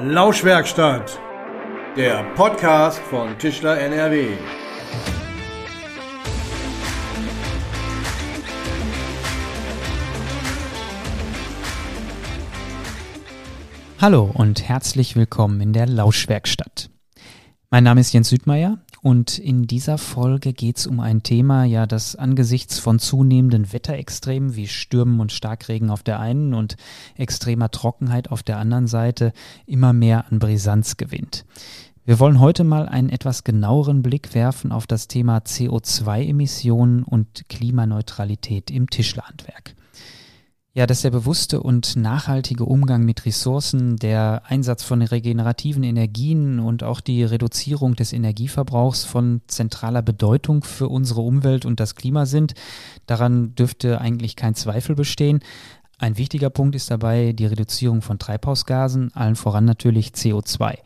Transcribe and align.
Lauschwerkstatt, 0.00 1.18
der 1.96 2.22
Podcast 2.36 3.00
von 3.00 3.36
Tischler 3.36 3.80
NRW. 3.80 4.28
Hallo 14.00 14.30
und 14.32 14.68
herzlich 14.68 15.16
willkommen 15.16 15.60
in 15.60 15.72
der 15.72 15.88
Lauschwerkstatt. 15.88 16.90
Mein 17.70 17.82
Name 17.82 18.00
ist 18.00 18.12
Jens 18.12 18.28
Südmeier 18.28 18.78
und 19.00 19.38
in 19.38 19.66
dieser 19.66 19.98
Folge 19.98 20.52
geht 20.52 20.78
es 20.78 20.86
um 20.86 21.00
ein 21.00 21.22
Thema, 21.22 21.64
ja, 21.64 21.86
das 21.86 22.16
angesichts 22.16 22.78
von 22.78 22.98
zunehmenden 22.98 23.72
Wetterextremen 23.72 24.56
wie 24.56 24.66
Stürmen 24.66 25.20
und 25.20 25.32
Starkregen 25.32 25.90
auf 25.90 26.02
der 26.02 26.20
einen 26.20 26.54
und 26.54 26.76
extremer 27.16 27.70
Trockenheit 27.70 28.30
auf 28.30 28.42
der 28.42 28.58
anderen 28.58 28.86
Seite 28.86 29.32
immer 29.66 29.92
mehr 29.92 30.26
an 30.30 30.38
Brisanz 30.38 30.96
gewinnt. 30.96 31.44
Wir 32.04 32.18
wollen 32.18 32.40
heute 32.40 32.64
mal 32.64 32.88
einen 32.88 33.10
etwas 33.10 33.44
genaueren 33.44 34.02
Blick 34.02 34.34
werfen 34.34 34.72
auf 34.72 34.86
das 34.86 35.08
Thema 35.08 35.38
CO2-Emissionen 35.38 37.02
und 37.02 37.48
Klimaneutralität 37.50 38.70
im 38.70 38.88
Tischlerhandwerk. 38.88 39.74
Ja, 40.78 40.86
dass 40.86 41.02
der 41.02 41.10
bewusste 41.10 41.60
und 41.60 41.96
nachhaltige 41.96 42.64
Umgang 42.64 43.04
mit 43.04 43.26
Ressourcen, 43.26 43.96
der 43.96 44.42
Einsatz 44.44 44.84
von 44.84 45.02
regenerativen 45.02 45.82
Energien 45.82 46.60
und 46.60 46.84
auch 46.84 47.00
die 47.00 47.24
Reduzierung 47.24 47.96
des 47.96 48.12
Energieverbrauchs 48.12 49.04
von 49.04 49.40
zentraler 49.48 50.02
Bedeutung 50.02 50.62
für 50.62 50.88
unsere 50.88 51.22
Umwelt 51.22 51.66
und 51.66 51.80
das 51.80 51.96
Klima 51.96 52.26
sind, 52.26 52.54
daran 53.06 53.56
dürfte 53.56 54.00
eigentlich 54.00 54.36
kein 54.36 54.54
Zweifel 54.54 54.94
bestehen. 54.94 55.40
Ein 55.98 56.16
wichtiger 56.16 56.48
Punkt 56.48 56.76
ist 56.76 56.92
dabei 56.92 57.32
die 57.32 57.46
Reduzierung 57.46 58.00
von 58.00 58.20
Treibhausgasen, 58.20 59.12
allen 59.14 59.34
voran 59.34 59.64
natürlich 59.64 60.10
CO2. 60.10 60.78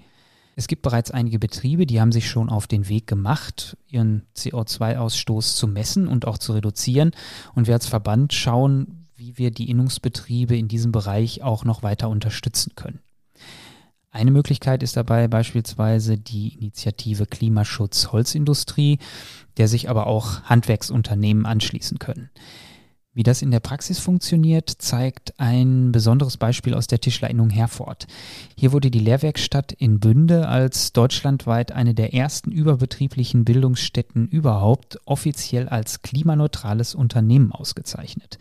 Es 0.56 0.68
gibt 0.68 0.80
bereits 0.80 1.10
einige 1.10 1.38
Betriebe, 1.38 1.84
die 1.84 2.00
haben 2.00 2.12
sich 2.12 2.30
schon 2.30 2.48
auf 2.48 2.66
den 2.66 2.88
Weg 2.88 3.06
gemacht, 3.06 3.76
ihren 3.88 4.22
CO2-Ausstoß 4.38 5.54
zu 5.54 5.66
messen 5.66 6.08
und 6.08 6.26
auch 6.26 6.38
zu 6.38 6.54
reduzieren. 6.54 7.10
Und 7.54 7.66
wir 7.66 7.74
als 7.74 7.86
Verband 7.86 8.32
schauen, 8.32 9.01
wie 9.22 9.38
wir 9.38 9.52
die 9.52 9.70
Innungsbetriebe 9.70 10.56
in 10.56 10.66
diesem 10.66 10.90
Bereich 10.90 11.42
auch 11.42 11.64
noch 11.64 11.84
weiter 11.84 12.08
unterstützen 12.08 12.72
können. 12.74 12.98
Eine 14.10 14.32
Möglichkeit 14.32 14.82
ist 14.82 14.96
dabei 14.96 15.28
beispielsweise 15.28 16.18
die 16.18 16.54
Initiative 16.54 17.26
Klimaschutz 17.26 18.08
Holzindustrie, 18.10 18.98
der 19.58 19.68
sich 19.68 19.88
aber 19.88 20.08
auch 20.08 20.42
Handwerksunternehmen 20.42 21.46
anschließen 21.46 22.00
können. 22.00 22.30
Wie 23.14 23.22
das 23.22 23.42
in 23.42 23.50
der 23.50 23.60
Praxis 23.60 23.98
funktioniert, 23.98 24.70
zeigt 24.70 25.38
ein 25.38 25.92
besonderes 25.92 26.36
Beispiel 26.36 26.74
aus 26.74 26.88
der 26.88 27.00
Tischlerinnung 27.00 27.50
Herford. 27.50 28.06
Hier 28.56 28.72
wurde 28.72 28.90
die 28.90 28.98
Lehrwerkstatt 28.98 29.70
in 29.72 30.00
Bünde 30.00 30.48
als 30.48 30.92
deutschlandweit 30.92 31.72
eine 31.72 31.94
der 31.94 32.12
ersten 32.12 32.50
überbetrieblichen 32.50 33.44
Bildungsstätten 33.44 34.26
überhaupt 34.28 34.98
offiziell 35.04 35.68
als 35.68 36.02
klimaneutrales 36.02 36.94
Unternehmen 36.94 37.52
ausgezeichnet. 37.52 38.38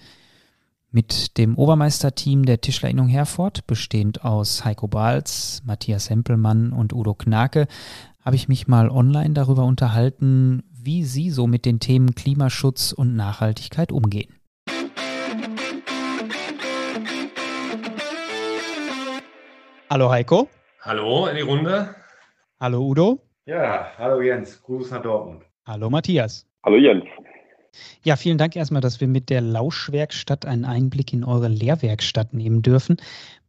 Mit 0.93 1.37
dem 1.37 1.57
Obermeisterteam 1.57 2.43
der 2.43 2.59
Tischlerinnung 2.59 3.07
Herford, 3.07 3.65
bestehend 3.65 4.25
aus 4.25 4.65
Heiko 4.65 4.89
Bahls, 4.89 5.61
Matthias 5.65 6.09
Hempelmann 6.09 6.73
und 6.73 6.91
Udo 6.91 7.13
Knake, 7.13 7.67
habe 8.25 8.35
ich 8.35 8.49
mich 8.49 8.67
mal 8.67 8.89
online 8.89 9.33
darüber 9.33 9.63
unterhalten, 9.63 10.63
wie 10.69 11.05
sie 11.05 11.29
so 11.29 11.47
mit 11.47 11.63
den 11.63 11.79
Themen 11.79 12.13
Klimaschutz 12.13 12.91
und 12.91 13.15
Nachhaltigkeit 13.15 13.93
umgehen. 13.93 14.35
Hallo 19.89 20.11
Heiko. 20.11 20.49
Hallo 20.81 21.27
in 21.27 21.37
die 21.37 21.41
Runde. 21.41 21.95
Hallo 22.59 22.81
Udo. 22.81 23.21
Ja, 23.45 23.93
hallo 23.97 24.21
Jens. 24.21 24.61
Gruß 24.61 24.91
nach 24.91 25.01
Dortmund. 25.01 25.43
Hallo 25.65 25.89
Matthias. 25.89 26.45
Hallo 26.65 26.75
Jens. 26.75 27.05
Ja, 28.03 28.15
vielen 28.15 28.37
Dank 28.37 28.55
erstmal, 28.55 28.81
dass 28.81 28.99
wir 28.99 29.07
mit 29.07 29.29
der 29.29 29.41
Lauschwerkstatt 29.41 30.45
einen 30.45 30.65
Einblick 30.65 31.13
in 31.13 31.23
eure 31.23 31.47
Lehrwerkstatt 31.47 32.33
nehmen 32.33 32.61
dürfen. 32.63 32.97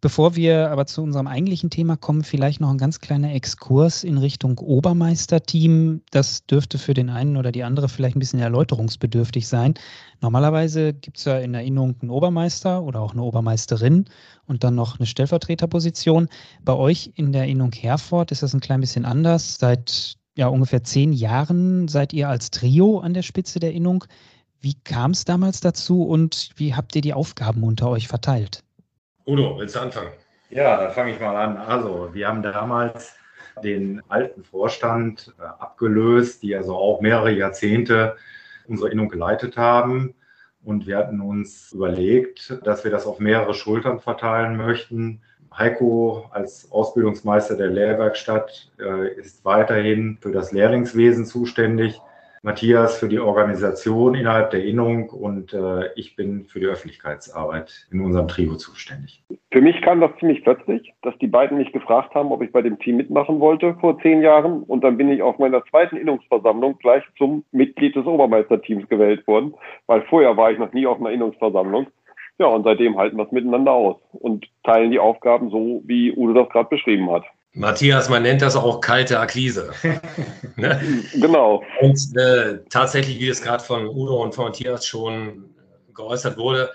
Bevor 0.02 0.36
wir 0.36 0.70
aber 0.70 0.84
zu 0.86 1.00
unserem 1.00 1.26
eigentlichen 1.26 1.70
Thema 1.70 1.96
kommen, 1.96 2.22
vielleicht 2.22 2.60
noch 2.60 2.70
ein 2.70 2.76
ganz 2.76 2.98
kleiner 2.98 3.32
Exkurs 3.34 4.04
in 4.04 4.18
Richtung 4.18 4.58
Obermeisterteam. 4.58 6.02
Das 6.10 6.44
dürfte 6.44 6.78
für 6.78 6.92
den 6.92 7.08
einen 7.08 7.36
oder 7.36 7.52
die 7.52 7.62
andere 7.62 7.88
vielleicht 7.88 8.16
ein 8.16 8.18
bisschen 8.18 8.40
erläuterungsbedürftig 8.40 9.48
sein. 9.48 9.74
Normalerweise 10.20 10.92
gibt 10.92 11.18
es 11.18 11.24
ja 11.24 11.38
in 11.38 11.54
Erinnerung 11.54 11.96
einen 12.00 12.10
Obermeister 12.10 12.82
oder 12.82 13.00
auch 13.00 13.12
eine 13.12 13.22
Obermeisterin 13.22 14.06
und 14.46 14.64
dann 14.64 14.74
noch 14.74 14.98
eine 14.98 15.06
Stellvertreterposition. 15.06 16.28
Bei 16.64 16.74
euch 16.74 17.12
in 17.14 17.32
der 17.32 17.42
Erinnerung 17.42 17.72
Herford 17.72 18.32
ist 18.32 18.42
das 18.42 18.54
ein 18.54 18.60
klein 18.60 18.80
bisschen 18.80 19.04
anders. 19.04 19.56
Seit 19.58 20.18
ja, 20.34 20.46
ungefähr 20.46 20.82
zehn 20.82 21.12
Jahren 21.12 21.88
seid 21.88 22.12
ihr 22.12 22.28
als 22.28 22.50
Trio 22.50 23.00
an 23.00 23.14
der 23.14 23.22
Spitze 23.22 23.60
der 23.60 23.72
Innung. 23.72 24.04
Wie 24.60 24.74
kam 24.84 25.10
es 25.10 25.24
damals 25.24 25.60
dazu 25.60 26.04
und 26.04 26.50
wie 26.56 26.74
habt 26.74 26.94
ihr 26.96 27.02
die 27.02 27.14
Aufgaben 27.14 27.62
unter 27.64 27.90
euch 27.90 28.08
verteilt? 28.08 28.62
Udo, 29.26 29.58
willst 29.58 29.74
du 29.74 29.80
anfangen? 29.80 30.12
Ja, 30.50 30.76
da 30.76 30.90
fange 30.90 31.12
ich 31.12 31.20
mal 31.20 31.36
an. 31.36 31.56
Also, 31.56 32.10
wir 32.12 32.28
haben 32.28 32.42
damals 32.42 33.14
den 33.62 34.02
alten 34.08 34.44
Vorstand 34.44 35.34
äh, 35.38 35.42
abgelöst, 35.42 36.42
die 36.42 36.54
also 36.54 36.76
auch 36.76 37.00
mehrere 37.00 37.32
Jahrzehnte 37.32 38.16
unsere 38.66 38.90
Innung 38.90 39.08
geleitet 39.08 39.56
haben. 39.56 40.14
Und 40.64 40.86
wir 40.86 40.96
hatten 40.96 41.20
uns 41.20 41.72
überlegt, 41.72 42.58
dass 42.64 42.84
wir 42.84 42.90
das 42.90 43.06
auf 43.06 43.18
mehrere 43.18 43.52
Schultern 43.52 44.00
verteilen 44.00 44.56
möchten 44.56 45.20
Heiko 45.56 46.26
als 46.30 46.70
Ausbildungsmeister 46.72 47.56
der 47.56 47.68
Lehrwerkstatt 47.68 48.72
äh, 48.78 49.14
ist 49.14 49.44
weiterhin 49.44 50.18
für 50.20 50.32
das 50.32 50.52
Lehrlingswesen 50.52 51.26
zuständig. 51.26 52.00
Matthias 52.44 52.98
für 52.98 53.08
die 53.08 53.20
Organisation 53.20 54.16
innerhalb 54.16 54.50
der 54.50 54.64
Innung 54.64 55.10
und 55.10 55.54
äh, 55.54 55.92
ich 55.94 56.16
bin 56.16 56.46
für 56.46 56.58
die 56.58 56.66
Öffentlichkeitsarbeit 56.66 57.86
in 57.92 58.00
unserem 58.00 58.26
Trio 58.26 58.56
zuständig. 58.56 59.22
Für 59.52 59.60
mich 59.60 59.80
kam 59.80 60.00
das 60.00 60.10
ziemlich 60.18 60.42
plötzlich, 60.42 60.92
dass 61.02 61.16
die 61.18 61.28
beiden 61.28 61.58
mich 61.58 61.70
gefragt 61.72 62.16
haben, 62.16 62.32
ob 62.32 62.42
ich 62.42 62.50
bei 62.50 62.60
dem 62.60 62.80
Team 62.80 62.96
mitmachen 62.96 63.38
wollte 63.38 63.76
vor 63.76 63.96
zehn 64.00 64.22
Jahren. 64.22 64.64
Und 64.64 64.82
dann 64.82 64.96
bin 64.96 65.08
ich 65.08 65.22
auf 65.22 65.38
meiner 65.38 65.64
zweiten 65.66 65.96
Innungsversammlung 65.96 66.78
gleich 66.78 67.04
zum 67.16 67.44
Mitglied 67.52 67.94
des 67.94 68.06
Obermeisterteams 68.06 68.88
gewählt 68.88 69.24
worden, 69.28 69.54
weil 69.86 70.02
vorher 70.02 70.36
war 70.36 70.50
ich 70.50 70.58
noch 70.58 70.72
nie 70.72 70.86
auf 70.86 70.98
einer 70.98 71.10
Innungsversammlung. 71.10 71.86
Ja, 72.38 72.46
und 72.46 72.64
seitdem 72.64 72.96
halten 72.98 73.16
wir 73.16 73.24
es 73.24 73.32
miteinander 73.32 73.72
aus 73.72 73.96
und 74.12 74.46
teilen 74.64 74.90
die 74.90 74.98
Aufgaben 74.98 75.50
so, 75.50 75.82
wie 75.84 76.12
Udo 76.12 76.42
das 76.42 76.52
gerade 76.52 76.68
beschrieben 76.68 77.10
hat. 77.10 77.24
Matthias, 77.54 78.08
man 78.08 78.22
nennt 78.22 78.40
das 78.40 78.56
auch 78.56 78.80
kalte 78.80 79.20
Akquise. 79.20 79.72
ne? 80.56 80.80
Genau. 81.12 81.62
Und 81.82 82.16
äh, 82.16 82.60
tatsächlich, 82.70 83.20
wie 83.20 83.28
es 83.28 83.42
gerade 83.42 83.62
von 83.62 83.86
Udo 83.86 84.22
und 84.22 84.34
von 84.34 84.46
Matthias 84.46 84.86
schon 84.86 85.54
geäußert 85.94 86.38
wurde, 86.38 86.70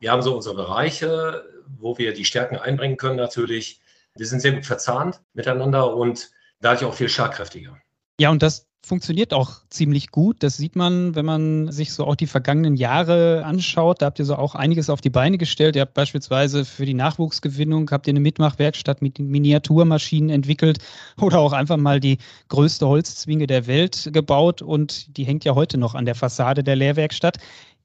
wir 0.00 0.10
haben 0.10 0.22
so 0.22 0.34
unsere 0.34 0.56
Bereiche, 0.56 1.44
wo 1.78 1.96
wir 1.96 2.12
die 2.12 2.24
Stärken 2.24 2.56
einbringen 2.56 2.96
können 2.96 3.16
natürlich. 3.16 3.80
Wir 4.16 4.26
sind 4.26 4.40
sehr 4.40 4.52
gut 4.52 4.66
verzahnt 4.66 5.20
miteinander 5.34 5.94
und 5.94 6.30
dadurch 6.60 6.84
auch 6.84 6.94
viel 6.94 7.08
schlagkräftiger. 7.08 7.76
Ja, 8.18 8.30
und 8.30 8.42
das 8.42 8.66
funktioniert 8.86 9.34
auch 9.34 9.62
ziemlich 9.68 10.12
gut. 10.12 10.36
Das 10.44 10.56
sieht 10.56 10.76
man, 10.76 11.16
wenn 11.16 11.26
man 11.26 11.72
sich 11.72 11.92
so 11.92 12.06
auch 12.06 12.14
die 12.14 12.28
vergangenen 12.28 12.76
Jahre 12.76 13.44
anschaut. 13.44 14.00
Da 14.00 14.06
habt 14.06 14.20
ihr 14.20 14.24
so 14.24 14.36
auch 14.36 14.54
einiges 14.54 14.88
auf 14.88 15.00
die 15.00 15.10
Beine 15.10 15.38
gestellt. 15.38 15.74
Ihr 15.74 15.82
habt 15.82 15.94
beispielsweise 15.94 16.64
für 16.64 16.86
die 16.86 16.94
Nachwuchsgewinnung 16.94 17.90
habt 17.90 18.06
ihr 18.06 18.12
eine 18.12 18.20
Mitmachwerkstatt 18.20 19.02
mit 19.02 19.18
Miniaturmaschinen 19.18 20.30
entwickelt 20.30 20.78
oder 21.20 21.40
auch 21.40 21.52
einfach 21.52 21.78
mal 21.78 21.98
die 21.98 22.18
größte 22.48 22.86
Holzzwinge 22.86 23.48
der 23.48 23.66
Welt 23.66 24.10
gebaut 24.12 24.62
und 24.62 25.16
die 25.16 25.24
hängt 25.24 25.44
ja 25.44 25.56
heute 25.56 25.78
noch 25.78 25.96
an 25.96 26.04
der 26.04 26.14
Fassade 26.14 26.62
der 26.62 26.76
Lehrwerkstatt. 26.76 27.38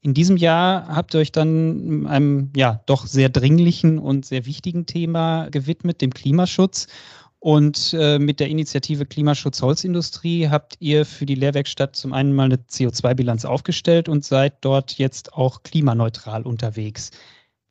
In 0.04 0.14
diesem 0.14 0.36
Jahr 0.36 0.88
habt 0.88 1.14
ihr 1.14 1.20
euch 1.20 1.30
dann 1.30 2.06
einem 2.08 2.50
ja 2.56 2.80
doch 2.86 3.06
sehr 3.06 3.28
dringlichen 3.28 3.98
und 3.98 4.26
sehr 4.26 4.46
wichtigen 4.46 4.86
Thema 4.86 5.48
gewidmet, 5.50 6.00
dem 6.00 6.12
Klimaschutz. 6.12 6.86
Und 7.42 7.92
äh, 7.98 8.20
mit 8.20 8.38
der 8.38 8.46
Initiative 8.46 9.04
Klimaschutz 9.04 9.62
Holzindustrie 9.62 10.48
habt 10.48 10.76
ihr 10.78 11.04
für 11.04 11.26
die 11.26 11.34
Lehrwerkstatt 11.34 11.96
zum 11.96 12.12
einen 12.12 12.36
mal 12.36 12.44
eine 12.44 12.54
CO2-Bilanz 12.54 13.44
aufgestellt 13.44 14.08
und 14.08 14.24
seid 14.24 14.58
dort 14.60 14.92
jetzt 14.92 15.32
auch 15.32 15.64
klimaneutral 15.64 16.42
unterwegs. 16.44 17.10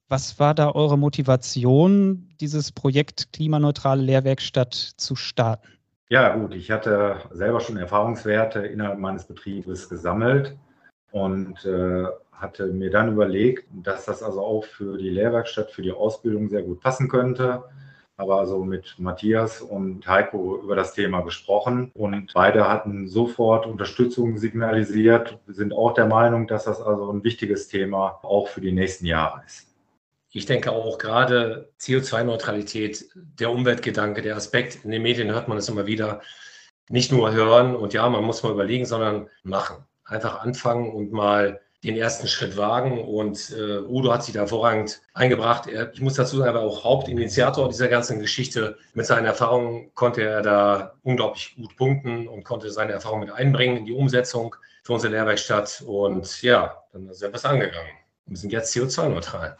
Was 0.09 0.37
war 0.41 0.53
da 0.53 0.71
eure 0.71 0.97
Motivation, 0.97 2.27
dieses 2.41 2.73
Projekt 2.73 3.31
klimaneutrale 3.31 4.01
Lehrwerkstatt 4.01 4.73
zu 4.73 5.15
starten? 5.15 5.69
Ja, 6.09 6.35
gut, 6.35 6.53
ich 6.53 6.69
hatte 6.69 7.21
selber 7.31 7.61
schon 7.61 7.77
Erfahrungswerte 7.77 8.59
innerhalb 8.59 8.99
meines 8.99 9.23
Betriebes 9.23 9.87
gesammelt 9.87 10.57
und 11.13 11.63
äh, 11.63 12.07
hatte 12.33 12.65
mir 12.65 12.91
dann 12.91 13.13
überlegt, 13.13 13.69
dass 13.71 14.03
das 14.03 14.21
also 14.21 14.41
auch 14.41 14.65
für 14.65 14.97
die 14.97 15.11
Lehrwerkstatt, 15.11 15.71
für 15.71 15.81
die 15.81 15.93
Ausbildung 15.93 16.49
sehr 16.49 16.63
gut 16.63 16.81
passen 16.81 17.07
könnte 17.07 17.63
aber 18.21 18.39
also 18.39 18.63
mit 18.63 18.95
Matthias 18.99 19.61
und 19.61 20.07
Heiko 20.07 20.59
über 20.63 20.75
das 20.75 20.93
Thema 20.93 21.21
gesprochen 21.21 21.91
und 21.95 22.33
beide 22.33 22.69
hatten 22.69 23.07
sofort 23.07 23.65
Unterstützung 23.65 24.37
signalisiert. 24.37 25.39
Sind 25.47 25.73
auch 25.73 25.93
der 25.93 26.05
Meinung, 26.05 26.47
dass 26.47 26.65
das 26.65 26.79
also 26.81 27.11
ein 27.11 27.23
wichtiges 27.23 27.67
Thema 27.67 28.19
auch 28.21 28.47
für 28.47 28.61
die 28.61 28.71
nächsten 28.71 29.05
Jahre 29.05 29.41
ist. 29.45 29.67
ich 30.33 30.45
denke 30.45 30.71
auch 30.71 30.97
gerade 30.97 31.69
CO2-Neutralität, 31.79 33.09
der 33.15 33.51
Umweltgedanke, 33.51 34.21
der 34.21 34.37
Aspekt, 34.37 34.85
in 34.85 34.91
den 34.91 35.01
Medien 35.01 35.31
hört 35.31 35.47
man 35.47 35.57
es 35.57 35.67
immer 35.67 35.87
wieder, 35.87 36.21
nicht 36.89 37.11
nur 37.11 37.33
hören 37.33 37.75
und 37.75 37.93
ja, 37.93 38.07
man 38.07 38.23
muss 38.23 38.43
mal 38.43 38.51
überlegen, 38.51 38.85
sondern 38.85 39.29
machen. 39.43 39.83
Einfach 40.05 40.41
anfangen 40.41 40.91
und 40.91 41.11
mal 41.11 41.59
den 41.83 41.95
ersten 41.95 42.27
Schritt 42.27 42.57
wagen. 42.57 43.03
Und 43.03 43.53
äh, 43.57 43.79
Udo 43.79 44.13
hat 44.13 44.23
sich 44.23 44.33
da 44.33 44.41
hervorragend 44.41 45.01
eingebracht. 45.13 45.67
Er, 45.67 45.91
ich 45.93 46.01
muss 46.01 46.15
dazu 46.15 46.37
sagen, 46.37 46.49
er 46.49 46.55
war 46.55 46.63
auch 46.63 46.83
Hauptinitiator 46.83 47.69
dieser 47.69 47.87
ganzen 47.87 48.19
Geschichte. 48.19 48.77
Mit 48.93 49.05
seinen 49.05 49.25
Erfahrungen 49.25 49.91
konnte 49.95 50.23
er 50.23 50.41
da 50.41 50.93
unglaublich 51.03 51.55
gut 51.55 51.75
punkten 51.75 52.27
und 52.27 52.43
konnte 52.43 52.69
seine 52.69 52.91
Erfahrungen 52.91 53.25
mit 53.25 53.33
einbringen 53.33 53.77
in 53.77 53.85
die 53.85 53.93
Umsetzung 53.93 54.55
für 54.83 54.93
unsere 54.93 55.13
Lehrwerkstatt. 55.13 55.83
Und 55.87 56.41
ja, 56.41 56.75
dann 56.93 57.11
sind 57.13 57.31
wir 57.31 57.35
es 57.35 57.45
angegangen. 57.45 57.91
Wir 58.27 58.37
sind 58.37 58.53
jetzt 58.53 58.75
CO2-neutral. 58.75 59.57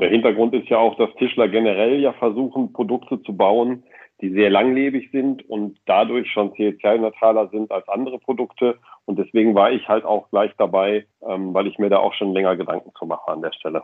Der 0.00 0.10
Hintergrund 0.10 0.54
ist 0.54 0.68
ja 0.68 0.78
auch, 0.78 0.96
dass 0.96 1.10
Tischler 1.18 1.48
generell 1.48 1.98
ja 1.98 2.12
versuchen, 2.12 2.72
Produkte 2.72 3.20
zu 3.22 3.36
bauen, 3.36 3.82
die 4.20 4.30
sehr 4.30 4.50
langlebig 4.50 5.10
sind 5.12 5.48
und 5.48 5.78
dadurch 5.86 6.30
schon 6.32 6.52
CO2-neutraler 6.52 7.48
sind 7.50 7.70
als 7.70 7.88
andere 7.88 8.18
Produkte. 8.18 8.78
Und 9.04 9.18
deswegen 9.18 9.54
war 9.54 9.70
ich 9.70 9.88
halt 9.88 10.04
auch 10.04 10.28
gleich 10.30 10.52
dabei, 10.58 11.06
ähm, 11.22 11.54
weil 11.54 11.66
ich 11.66 11.78
mir 11.78 11.88
da 11.88 11.98
auch 11.98 12.14
schon 12.14 12.32
länger 12.32 12.56
Gedanken 12.56 12.90
zu 12.98 13.06
mache 13.06 13.30
an 13.30 13.42
der 13.42 13.52
Stelle. 13.52 13.82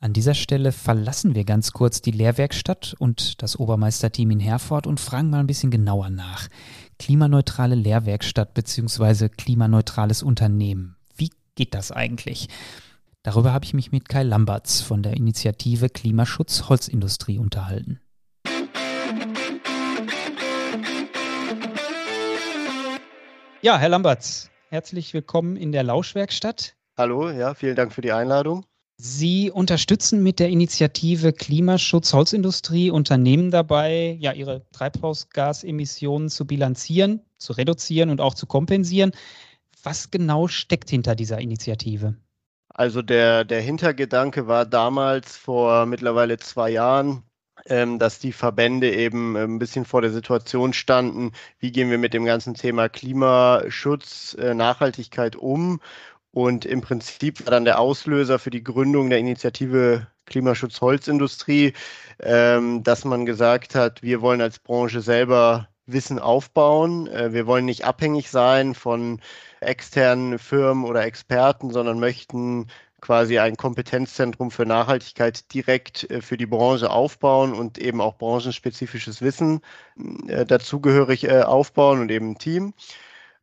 An 0.00 0.12
dieser 0.12 0.34
Stelle 0.34 0.72
verlassen 0.72 1.36
wir 1.36 1.44
ganz 1.44 1.72
kurz 1.72 2.02
die 2.02 2.10
Lehrwerkstatt 2.10 2.96
und 2.98 3.40
das 3.40 3.56
Obermeisterteam 3.56 4.32
in 4.32 4.40
Herford 4.40 4.88
und 4.88 4.98
fragen 4.98 5.30
mal 5.30 5.38
ein 5.38 5.46
bisschen 5.46 5.70
genauer 5.70 6.10
nach. 6.10 6.48
Klimaneutrale 6.98 7.76
Lehrwerkstatt 7.76 8.52
bzw. 8.54 9.28
klimaneutrales 9.28 10.24
Unternehmen. 10.24 10.96
Wie 11.16 11.30
geht 11.54 11.74
das 11.74 11.92
eigentlich? 11.92 12.48
Darüber 13.22 13.52
habe 13.52 13.64
ich 13.64 13.74
mich 13.74 13.92
mit 13.92 14.08
Kai 14.08 14.24
Lamberts 14.24 14.82
von 14.82 15.04
der 15.04 15.16
Initiative 15.16 15.88
Klimaschutz 15.88 16.68
Holzindustrie 16.68 17.38
unterhalten. 17.38 18.00
Ja, 23.64 23.78
Herr 23.78 23.90
Lamberts, 23.90 24.50
herzlich 24.70 25.14
willkommen 25.14 25.54
in 25.54 25.70
der 25.70 25.84
Lauschwerkstatt. 25.84 26.74
Hallo, 26.98 27.30
ja, 27.30 27.54
vielen 27.54 27.76
Dank 27.76 27.92
für 27.92 28.00
die 28.00 28.10
Einladung. 28.10 28.66
Sie 28.96 29.52
unterstützen 29.52 30.20
mit 30.20 30.40
der 30.40 30.48
Initiative 30.48 31.32
Klimaschutz 31.32 32.12
Holzindustrie 32.12 32.90
Unternehmen 32.90 33.52
dabei, 33.52 34.16
ja, 34.18 34.32
ihre 34.32 34.68
Treibhausgasemissionen 34.72 36.28
zu 36.28 36.44
bilanzieren, 36.44 37.20
zu 37.38 37.52
reduzieren 37.52 38.10
und 38.10 38.20
auch 38.20 38.34
zu 38.34 38.46
kompensieren. 38.46 39.12
Was 39.84 40.10
genau 40.10 40.48
steckt 40.48 40.90
hinter 40.90 41.14
dieser 41.14 41.38
Initiative? 41.38 42.16
Also 42.68 43.00
der, 43.00 43.44
der 43.44 43.60
Hintergedanke 43.60 44.48
war 44.48 44.66
damals 44.66 45.36
vor 45.36 45.86
mittlerweile 45.86 46.36
zwei 46.38 46.70
Jahren, 46.70 47.22
ähm, 47.66 47.98
dass 47.98 48.18
die 48.18 48.32
Verbände 48.32 48.92
eben 48.92 49.36
ähm, 49.36 49.54
ein 49.54 49.58
bisschen 49.58 49.84
vor 49.84 50.02
der 50.02 50.10
Situation 50.10 50.72
standen, 50.72 51.32
wie 51.58 51.72
gehen 51.72 51.90
wir 51.90 51.98
mit 51.98 52.14
dem 52.14 52.24
ganzen 52.24 52.54
Thema 52.54 52.88
Klimaschutz, 52.88 54.36
äh, 54.38 54.54
Nachhaltigkeit 54.54 55.36
um. 55.36 55.80
Und 56.32 56.64
im 56.64 56.80
Prinzip 56.80 57.44
war 57.44 57.50
dann 57.50 57.64
der 57.64 57.78
Auslöser 57.78 58.38
für 58.38 58.50
die 58.50 58.64
Gründung 58.64 59.10
der 59.10 59.18
Initiative 59.18 60.06
Klimaschutz 60.26 60.80
Holzindustrie, 60.80 61.74
ähm, 62.20 62.82
dass 62.82 63.04
man 63.04 63.26
gesagt 63.26 63.74
hat, 63.74 64.02
wir 64.02 64.22
wollen 64.22 64.40
als 64.40 64.58
Branche 64.58 65.02
selber 65.02 65.68
Wissen 65.86 66.18
aufbauen. 66.18 67.06
Äh, 67.08 67.32
wir 67.32 67.46
wollen 67.46 67.64
nicht 67.64 67.84
abhängig 67.84 68.30
sein 68.30 68.74
von 68.74 69.20
externen 69.60 70.38
Firmen 70.38 70.84
oder 70.84 71.04
Experten, 71.04 71.70
sondern 71.70 72.00
möchten 72.00 72.68
quasi 73.02 73.38
ein 73.38 73.56
Kompetenzzentrum 73.56 74.50
für 74.50 74.64
Nachhaltigkeit 74.64 75.52
direkt 75.52 76.10
äh, 76.10 76.22
für 76.22 76.38
die 76.38 76.46
Branche 76.46 76.90
aufbauen 76.90 77.52
und 77.52 77.76
eben 77.76 78.00
auch 78.00 78.16
branchenspezifisches 78.16 79.20
Wissen 79.20 79.60
äh, 80.28 80.46
dazugehörig 80.46 81.24
äh, 81.24 81.42
aufbauen 81.42 82.00
und 82.00 82.10
eben 82.10 82.30
ein 82.30 82.38
Team. 82.38 82.72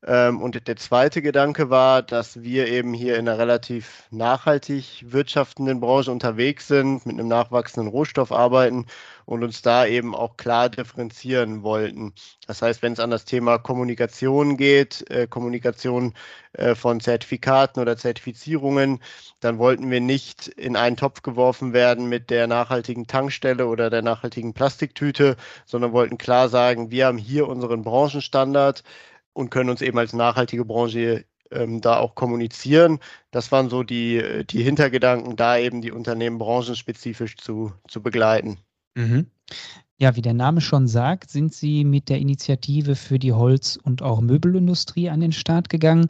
Ähm, 0.05 0.41
und 0.41 0.65
der 0.67 0.77
zweite 0.77 1.21
Gedanke 1.21 1.69
war, 1.69 2.01
dass 2.01 2.41
wir 2.41 2.67
eben 2.69 2.93
hier 2.93 3.17
in 3.17 3.27
einer 3.27 3.37
relativ 3.37 4.03
nachhaltig 4.11 5.03
wirtschaftenden 5.05 5.81
Branche 5.81 6.11
unterwegs 6.11 6.67
sind, 6.67 7.05
mit 7.05 7.19
einem 7.19 7.27
nachwachsenden 7.27 7.91
Rohstoff 7.91 8.31
arbeiten 8.31 8.85
und 9.25 9.43
uns 9.43 9.61
da 9.61 9.85
eben 9.85 10.15
auch 10.15 10.37
klar 10.37 10.69
differenzieren 10.69 11.63
wollten. 11.63 12.13
Das 12.47 12.61
heißt, 12.61 12.81
wenn 12.81 12.93
es 12.93 13.01
an 13.01 13.11
das 13.11 13.25
Thema 13.25 13.57
Kommunikation 13.57 14.55
geht, 14.55 15.09
äh, 15.11 15.27
Kommunikation 15.27 16.13
äh, 16.53 16.75
von 16.75 17.01
Zertifikaten 17.01 17.81
oder 17.81 17.97
Zertifizierungen, 17.97 19.01
dann 19.41 19.57
wollten 19.57 19.91
wir 19.91 19.99
nicht 19.99 20.47
in 20.47 20.77
einen 20.77 20.95
Topf 20.95 21.23
geworfen 21.23 21.73
werden 21.73 22.07
mit 22.07 22.29
der 22.29 22.47
nachhaltigen 22.47 23.05
Tankstelle 23.05 23.67
oder 23.67 23.89
der 23.89 24.01
nachhaltigen 24.01 24.53
Plastiktüte, 24.53 25.35
sondern 25.65 25.91
wollten 25.91 26.17
klar 26.17 26.47
sagen, 26.47 26.89
wir 26.89 27.07
haben 27.07 27.17
hier 27.17 27.49
unseren 27.49 27.83
Branchenstandard 27.83 28.83
und 29.39 29.49
können 29.51 29.69
uns 29.69 29.81
eben 29.81 29.97
als 29.97 30.11
nachhaltige 30.11 30.65
Branche 30.65 31.23
ähm, 31.49 31.79
da 31.79 31.97
auch 31.97 32.13
kommunizieren. 32.13 32.99
Das 33.31 33.53
waren 33.53 33.69
so 33.69 33.83
die, 33.83 34.43
die 34.49 34.61
Hintergedanken, 34.61 35.37
da 35.37 35.57
eben 35.57 35.81
die 35.81 35.91
Unternehmen 35.91 36.37
branchenspezifisch 36.37 37.37
zu, 37.37 37.71
zu 37.87 38.03
begleiten. 38.03 38.57
Mhm. 38.95 39.27
Ja, 39.97 40.17
wie 40.17 40.21
der 40.21 40.33
Name 40.33 40.59
schon 40.59 40.87
sagt, 40.87 41.29
sind 41.29 41.53
Sie 41.53 41.85
mit 41.85 42.09
der 42.09 42.19
Initiative 42.19 42.95
für 42.95 43.17
die 43.17 43.31
Holz- 43.31 43.77
und 43.81 44.01
auch 44.01 44.19
Möbelindustrie 44.19 45.09
an 45.09 45.21
den 45.21 45.31
Start 45.31 45.69
gegangen. 45.69 46.07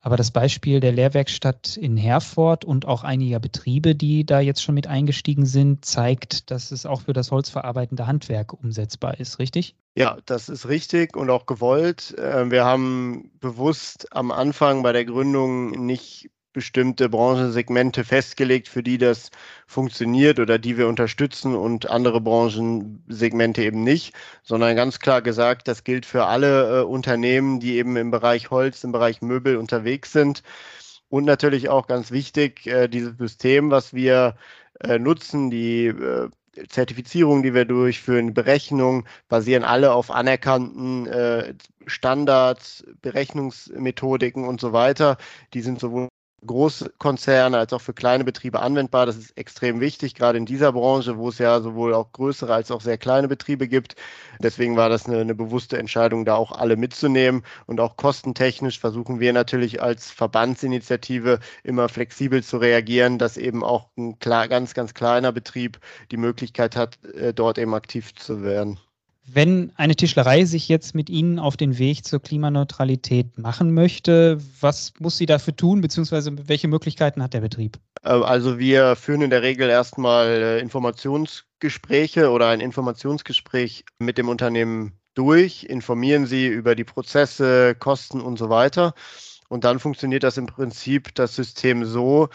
Aber 0.00 0.16
das 0.16 0.30
Beispiel 0.30 0.80
der 0.80 0.92
Lehrwerkstatt 0.92 1.76
in 1.76 1.96
Herford 1.96 2.64
und 2.64 2.86
auch 2.86 3.02
einiger 3.02 3.40
Betriebe, 3.40 3.94
die 3.94 4.24
da 4.24 4.40
jetzt 4.40 4.62
schon 4.62 4.74
mit 4.74 4.86
eingestiegen 4.86 5.44
sind, 5.44 5.84
zeigt, 5.84 6.50
dass 6.50 6.70
es 6.70 6.86
auch 6.86 7.02
für 7.02 7.12
das 7.12 7.30
holzverarbeitende 7.30 8.06
Handwerk 8.06 8.52
umsetzbar 8.52 9.18
ist, 9.18 9.38
richtig? 9.38 9.74
Ja, 9.96 10.18
das 10.26 10.48
ist 10.48 10.68
richtig 10.68 11.16
und 11.16 11.28
auch 11.30 11.46
gewollt. 11.46 12.16
Äh, 12.16 12.50
wir 12.50 12.64
haben 12.64 13.32
bewusst 13.40 14.06
am 14.12 14.30
Anfang 14.30 14.84
bei 14.84 14.92
der 14.92 15.04
Gründung 15.04 15.70
nicht 15.84 16.30
bestimmte 16.58 17.08
Branchensegmente 17.08 18.02
festgelegt, 18.02 18.66
für 18.66 18.82
die 18.82 18.98
das 18.98 19.30
funktioniert 19.68 20.40
oder 20.40 20.58
die 20.58 20.76
wir 20.76 20.88
unterstützen 20.88 21.54
und 21.54 21.88
andere 21.88 22.20
Branchensegmente 22.20 23.62
eben 23.62 23.84
nicht, 23.84 24.12
sondern 24.42 24.74
ganz 24.74 24.98
klar 24.98 25.22
gesagt, 25.22 25.68
das 25.68 25.84
gilt 25.84 26.04
für 26.04 26.24
alle 26.24 26.80
äh, 26.80 26.82
Unternehmen, 26.82 27.60
die 27.60 27.76
eben 27.76 27.96
im 27.96 28.10
Bereich 28.10 28.50
Holz, 28.50 28.82
im 28.82 28.90
Bereich 28.90 29.22
Möbel 29.22 29.56
unterwegs 29.56 30.10
sind. 30.10 30.42
Und 31.08 31.24
natürlich 31.24 31.68
auch 31.68 31.86
ganz 31.86 32.10
wichtig, 32.10 32.66
äh, 32.66 32.88
dieses 32.88 33.16
System, 33.18 33.70
was 33.70 33.94
wir 33.94 34.34
äh, 34.80 34.98
nutzen, 34.98 35.50
die 35.50 35.86
äh, 35.86 36.28
Zertifizierung, 36.68 37.44
die 37.44 37.54
wir 37.54 37.66
durchführen, 37.66 38.34
Berechnungen, 38.34 39.06
basieren 39.28 39.62
alle 39.62 39.92
auf 39.92 40.10
anerkannten 40.10 41.06
äh, 41.06 41.54
Standards, 41.86 42.84
Berechnungsmethodiken 43.00 44.44
und 44.44 44.60
so 44.60 44.72
weiter. 44.72 45.18
Die 45.54 45.60
sind 45.60 45.78
sowohl 45.78 46.08
Großkonzerne 46.46 47.58
als 47.58 47.72
auch 47.72 47.80
für 47.80 47.94
kleine 47.94 48.24
Betriebe 48.24 48.60
anwendbar. 48.60 49.06
Das 49.06 49.16
ist 49.16 49.36
extrem 49.36 49.80
wichtig, 49.80 50.14
gerade 50.14 50.38
in 50.38 50.46
dieser 50.46 50.72
Branche, 50.72 51.18
wo 51.18 51.28
es 51.28 51.38
ja 51.38 51.60
sowohl 51.60 51.94
auch 51.94 52.12
größere 52.12 52.54
als 52.54 52.70
auch 52.70 52.80
sehr 52.80 52.98
kleine 52.98 53.28
Betriebe 53.28 53.68
gibt. 53.68 53.96
Deswegen 54.40 54.76
war 54.76 54.88
das 54.88 55.06
eine, 55.06 55.18
eine 55.18 55.34
bewusste 55.34 55.78
Entscheidung, 55.78 56.24
da 56.24 56.36
auch 56.36 56.52
alle 56.52 56.76
mitzunehmen. 56.76 57.42
Und 57.66 57.80
auch 57.80 57.96
kostentechnisch 57.96 58.78
versuchen 58.78 59.20
wir 59.20 59.32
natürlich 59.32 59.82
als 59.82 60.10
Verbandsinitiative 60.10 61.40
immer 61.64 61.88
flexibel 61.88 62.42
zu 62.42 62.58
reagieren, 62.58 63.18
dass 63.18 63.36
eben 63.36 63.64
auch 63.64 63.88
ein 63.96 64.18
klar, 64.18 64.48
ganz, 64.48 64.74
ganz 64.74 64.94
kleiner 64.94 65.32
Betrieb 65.32 65.78
die 66.10 66.16
Möglichkeit 66.16 66.76
hat, 66.76 67.02
äh, 67.04 67.34
dort 67.34 67.58
eben 67.58 67.74
aktiv 67.74 68.14
zu 68.14 68.42
werden. 68.42 68.78
Wenn 69.30 69.72
eine 69.76 69.94
Tischlerei 69.94 70.44
sich 70.44 70.68
jetzt 70.68 70.94
mit 70.94 71.10
Ihnen 71.10 71.38
auf 71.38 71.56
den 71.56 71.78
Weg 71.78 72.04
zur 72.04 72.20
Klimaneutralität 72.20 73.36
machen 73.38 73.74
möchte, 73.74 74.38
was 74.60 74.92
muss 74.98 75.18
sie 75.18 75.26
dafür 75.26 75.54
tun, 75.54 75.80
beziehungsweise 75.80 76.48
welche 76.48 76.68
Möglichkeiten 76.68 77.22
hat 77.22 77.34
der 77.34 77.40
Betrieb? 77.40 77.78
Äh, 78.02 78.08
also 78.08 78.58
wir 78.58 78.96
führen 78.96 79.22
in 79.22 79.30
der 79.30 79.42
Regel 79.42 79.68
erstmal 79.68 80.28
äh, 80.28 80.60
Informationsgespräche 80.60 82.30
oder 82.30 82.48
ein 82.48 82.60
Informationsgespräch 82.60 83.84
mit 83.98 84.16
dem 84.16 84.28
Unternehmen 84.28 84.98
durch, 85.14 85.64
informieren 85.64 86.26
sie 86.26 86.46
über 86.46 86.74
die 86.74 86.84
Prozesse, 86.84 87.74
Kosten 87.74 88.20
und 88.20 88.38
so 88.38 88.48
weiter. 88.48 88.94
Und 89.48 89.64
dann 89.64 89.78
funktioniert 89.78 90.22
das 90.22 90.36
im 90.36 90.46
Prinzip 90.46 91.14
das 91.14 91.34
System 91.34 91.84
so, 91.84 92.28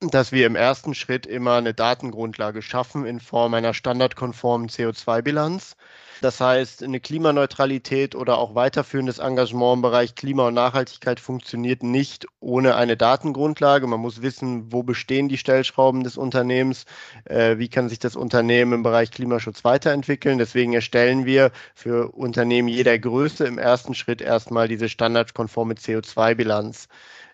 dass 0.00 0.30
wir 0.30 0.46
im 0.46 0.54
ersten 0.54 0.94
Schritt 0.94 1.26
immer 1.26 1.54
eine 1.54 1.74
Datengrundlage 1.74 2.62
schaffen 2.62 3.04
in 3.04 3.18
Form 3.18 3.54
einer 3.54 3.74
standardkonformen 3.74 4.68
CO2-Bilanz. 4.68 5.76
Das 6.20 6.40
heißt, 6.40 6.82
eine 6.82 6.98
Klimaneutralität 6.98 8.16
oder 8.16 8.38
auch 8.38 8.56
weiterführendes 8.56 9.18
Engagement 9.18 9.76
im 9.76 9.82
Bereich 9.82 10.16
Klima 10.16 10.48
und 10.48 10.54
Nachhaltigkeit 10.54 11.20
funktioniert 11.20 11.84
nicht 11.84 12.26
ohne 12.40 12.74
eine 12.74 12.96
Datengrundlage. 12.96 13.86
Man 13.86 14.00
muss 14.00 14.20
wissen, 14.20 14.72
wo 14.72 14.82
bestehen 14.82 15.28
die 15.28 15.38
Stellschrauben 15.38 16.02
des 16.02 16.16
Unternehmens, 16.16 16.86
äh, 17.24 17.58
wie 17.58 17.68
kann 17.68 17.88
sich 17.88 18.00
das 18.00 18.16
Unternehmen 18.16 18.72
im 18.72 18.82
Bereich 18.82 19.12
Klimaschutz 19.12 19.64
weiterentwickeln. 19.64 20.38
Deswegen 20.38 20.74
erstellen 20.74 21.24
wir 21.24 21.52
für 21.74 22.12
Unternehmen 22.12 22.68
jeder 22.68 22.98
Größe 22.98 23.46
im 23.46 23.58
ersten 23.58 23.94
Schritt 23.94 24.20
erstmal 24.20 24.66
diese 24.66 24.88
standardkonforme 24.88 25.74
CO2-Bilanz. 25.74 26.88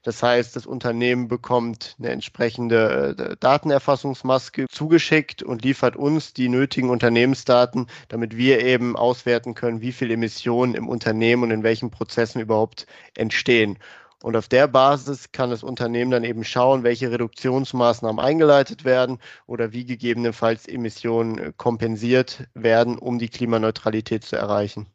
Das 0.04 0.22
heißt, 0.22 0.54
das 0.54 0.66
Unternehmen 0.66 1.28
bekommt 1.28 1.96
eine 1.98 2.10
entsprechende 2.10 3.16
äh, 3.18 3.36
Datenerfassungsmaske 3.40 4.66
zugeschickt 4.68 5.42
und 5.42 5.64
liefert 5.64 5.96
uns 5.96 6.34
die 6.34 6.50
nötigen 6.50 6.90
Unternehmensdaten, 6.90 7.86
damit 8.08 8.36
wir 8.36 8.62
eben 8.62 8.96
auswerten 8.96 9.54
können, 9.54 9.80
wie 9.80 9.92
viel 9.92 10.10
Emissionen 10.10 10.74
im 10.74 10.88
Unternehmen 10.88 11.44
und 11.44 11.50
in 11.50 11.62
welchen 11.62 11.90
Prozessen 11.90 12.40
überhaupt 12.40 12.86
entstehen. 13.14 13.78
Und 14.22 14.36
auf 14.36 14.48
der 14.48 14.68
Basis 14.68 15.32
kann 15.32 15.48
das 15.48 15.62
Unternehmen 15.62 16.10
dann 16.10 16.24
eben 16.24 16.44
schauen, 16.44 16.82
welche 16.82 17.10
Reduktionsmaßnahmen 17.10 18.22
eingeleitet 18.22 18.84
werden 18.84 19.18
oder 19.46 19.72
wie 19.72 19.86
gegebenenfalls 19.86 20.68
Emissionen 20.68 21.38
äh, 21.38 21.52
kompensiert 21.56 22.46
werden, 22.52 22.98
um 22.98 23.18
die 23.18 23.28
Klimaneutralität 23.30 24.22
zu 24.22 24.36
erreichen. 24.36 24.86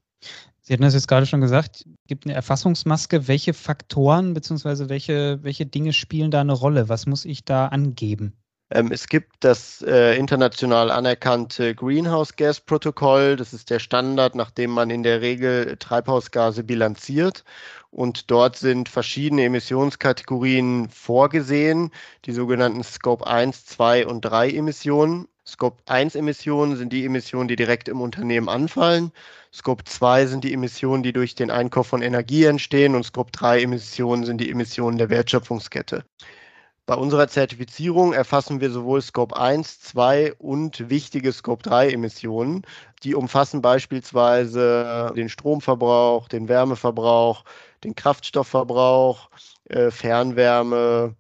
Sie 0.70 0.74
hatten 0.74 0.84
das 0.84 0.94
jetzt 0.94 1.08
gerade 1.08 1.26
schon 1.26 1.42
gesagt, 1.42 1.84
gibt 2.06 2.28
eine 2.28 2.36
Erfassungsmaske. 2.36 3.28
Welche 3.28 3.56
Faktoren 3.56 4.36
bzw. 4.36 4.88
welche, 4.88 5.40
welche 5.42 5.66
Dinge 5.66 5.94
spielen 5.94 6.30
da 6.30 6.42
eine 6.42 6.54
Rolle? 6.54 6.90
Was 6.90 7.08
muss 7.08 7.26
ich 7.26 7.44
da 7.44 7.70
angeben? 7.70 8.38
Ähm, 8.70 8.92
es 8.92 9.08
gibt 9.08 9.38
das 9.40 9.82
äh, 9.82 10.16
international 10.16 10.92
anerkannte 10.92 11.74
Greenhouse 11.74 12.36
Gas 12.36 12.60
Protokoll. 12.60 13.36
Das 13.36 13.52
ist 13.52 13.72
der 13.72 13.80
Standard, 13.80 14.36
nach 14.36 14.52
dem 14.52 14.70
man 14.70 14.92
in 14.92 15.02
der 15.02 15.22
Regel 15.22 15.76
Treibhausgase 15.76 16.64
bilanziert. 16.64 17.46
Und 17.90 18.30
dort 18.30 18.56
sind 18.56 18.90
verschiedene 18.90 19.46
Emissionskategorien 19.46 20.88
vorgesehen, 20.90 21.90
die 22.26 22.32
sogenannten 22.32 22.84
Scope 22.84 23.26
1, 23.26 23.66
2 23.66 24.06
und 24.06 24.22
3 24.22 24.52
Emissionen. 24.52 25.28
Scope 25.50 25.82
1 25.88 26.16
Emissionen 26.16 26.78
sind 26.78 26.94
die 26.94 27.06
Emissionen, 27.06 27.48
die 27.48 27.56
direkt 27.56 27.90
im 27.90 28.02
Unternehmen 28.02 28.50
anfallen. 28.50 29.12
Scope 29.52 29.84
2 29.84 30.28
sind 30.28 30.44
die 30.44 30.54
Emissionen, 30.54 31.02
die 31.02 31.12
durch 31.12 31.34
den 31.34 31.50
Einkauf 31.50 31.88
von 31.88 32.02
Energie 32.02 32.46
entstehen. 32.46 32.96
Und 32.96 33.04
Scope 33.04 33.32
3 33.32 33.64
Emissionen 33.64 34.26
sind 34.26 34.40
die 34.40 34.52
Emissionen 34.52 34.98
der 34.98 35.10
Wertschöpfungskette. 35.10 36.06
Bei 36.86 36.96
unserer 36.96 37.28
Zertifizierung 37.28 38.14
erfassen 38.14 38.62
wir 38.62 38.72
sowohl 38.72 39.02
Scope 39.02 39.36
1, 39.36 39.80
2 39.82 40.34
und 40.36 40.90
wichtige 40.90 41.32
Scope 41.32 41.62
3 41.62 41.92
Emissionen. 41.92 42.64
Die 43.04 43.14
umfassen 43.16 43.62
beispielsweise 43.62 45.14
den 45.16 45.30
Stromverbrauch, 45.30 46.28
den 46.28 46.48
Wärmeverbrauch, 46.48 47.44
den 47.84 47.96
Kraftstoffverbrauch, 47.96 49.30
äh, 49.66 49.92
Fernwärme, 49.92 51.16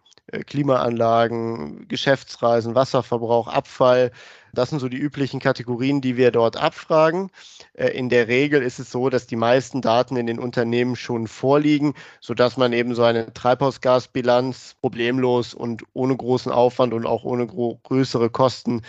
Klimaanlagen, 0.45 1.88
Geschäftsreisen, 1.88 2.75
Wasserverbrauch, 2.75 3.48
Abfall. 3.48 4.12
Das 4.53 4.69
sind 4.69 4.79
so 4.79 4.89
die 4.89 4.98
üblichen 4.98 5.39
Kategorien, 5.39 6.01
die 6.01 6.17
wir 6.17 6.31
dort 6.31 6.57
abfragen. 6.57 7.29
Äh, 7.74 7.89
in 7.89 8.09
der 8.09 8.27
Regel 8.27 8.62
ist 8.62 8.79
es 8.79 8.91
so, 8.91 9.09
dass 9.09 9.27
die 9.27 9.36
meisten 9.36 9.81
Daten 9.81 10.15
in 10.15 10.27
den 10.27 10.39
Unternehmen 10.39 10.95
schon 10.95 11.27
vorliegen, 11.27 11.93
sodass 12.19 12.57
man 12.57 12.74
eben 12.74 12.95
so 12.95 13.03
eine 13.03 13.31
Treibhausgasbilanz 13.33 14.75
problemlos 14.81 15.53
und 15.53 15.83
ohne 15.93 16.15
großen 16.15 16.51
Aufwand 16.51 16.93
und 16.93 17.05
auch 17.05 17.24
ohne 17.24 17.48
größere 17.48 18.29
Kosten 18.29 18.81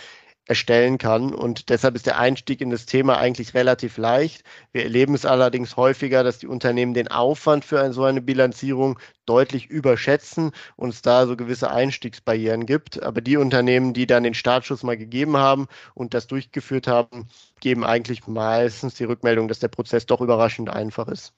erstellen 0.51 0.97
kann. 0.97 1.33
Und 1.33 1.69
deshalb 1.69 1.95
ist 1.95 2.05
der 2.05 2.19
Einstieg 2.19 2.59
in 2.59 2.71
das 2.71 2.85
Thema 2.85 3.17
eigentlich 3.17 3.53
relativ 3.53 3.97
leicht. 3.97 4.43
Wir 4.73 4.83
erleben 4.83 5.15
es 5.15 5.25
allerdings 5.25 5.77
häufiger, 5.77 6.25
dass 6.25 6.39
die 6.39 6.47
Unternehmen 6.47 6.93
den 6.93 7.07
Aufwand 7.07 7.63
für 7.63 7.79
eine, 7.79 7.93
so 7.93 8.03
eine 8.03 8.21
Bilanzierung 8.21 8.99
deutlich 9.25 9.67
überschätzen 9.67 10.51
und 10.75 10.89
es 10.89 11.01
da 11.01 11.25
so 11.25 11.37
gewisse 11.37 11.71
Einstiegsbarrieren 11.71 12.65
gibt. 12.65 13.01
Aber 13.01 13.21
die 13.21 13.37
Unternehmen, 13.37 13.93
die 13.93 14.07
dann 14.07 14.23
den 14.23 14.33
Startschuss 14.33 14.83
mal 14.83 14.97
gegeben 14.97 15.37
haben 15.37 15.67
und 15.93 16.13
das 16.13 16.27
durchgeführt 16.27 16.85
haben, 16.85 17.29
geben 17.61 17.85
eigentlich 17.85 18.27
meistens 18.27 18.95
die 18.95 19.05
Rückmeldung, 19.05 19.47
dass 19.47 19.59
der 19.59 19.69
Prozess 19.69 20.05
doch 20.05 20.19
überraschend 20.19 20.69
einfach 20.69 21.07
ist. 21.07 21.33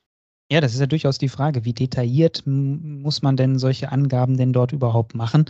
Ja, 0.51 0.59
das 0.59 0.73
ist 0.73 0.79
ja 0.79 0.87
durchaus 0.87 1.19
die 1.19 1.29
Frage, 1.29 1.65
wie 1.65 1.73
detailliert 1.73 2.41
muss 2.45 3.21
man 3.21 3.37
denn 3.37 3.59
solche 3.59 3.91
Angaben 3.91 4.37
denn 4.37 4.53
dort 4.53 4.71
überhaupt 4.71 5.13
machen? 5.13 5.45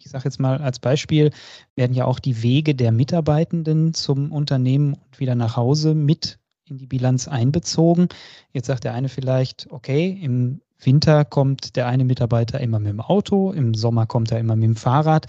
Ich 0.00 0.10
sage 0.10 0.24
jetzt 0.24 0.40
mal 0.40 0.58
als 0.58 0.78
Beispiel, 0.78 1.30
werden 1.76 1.94
ja 1.94 2.06
auch 2.06 2.18
die 2.18 2.42
Wege 2.42 2.74
der 2.74 2.90
Mitarbeitenden 2.90 3.92
zum 3.94 4.32
Unternehmen 4.32 4.94
und 4.94 5.20
wieder 5.20 5.34
nach 5.34 5.56
Hause 5.56 5.94
mit 5.94 6.38
in 6.64 6.78
die 6.78 6.86
Bilanz 6.86 7.28
einbezogen. 7.28 8.08
Jetzt 8.52 8.66
sagt 8.66 8.84
der 8.84 8.94
eine 8.94 9.08
vielleicht, 9.08 9.66
okay, 9.70 10.18
im 10.22 10.60
Winter 10.78 11.24
kommt 11.24 11.76
der 11.76 11.86
eine 11.86 12.04
Mitarbeiter 12.04 12.60
immer 12.60 12.78
mit 12.78 12.90
dem 12.90 13.00
Auto, 13.00 13.52
im 13.52 13.74
Sommer 13.74 14.06
kommt 14.06 14.32
er 14.32 14.38
immer 14.38 14.56
mit 14.56 14.64
dem 14.64 14.76
Fahrrad. 14.76 15.26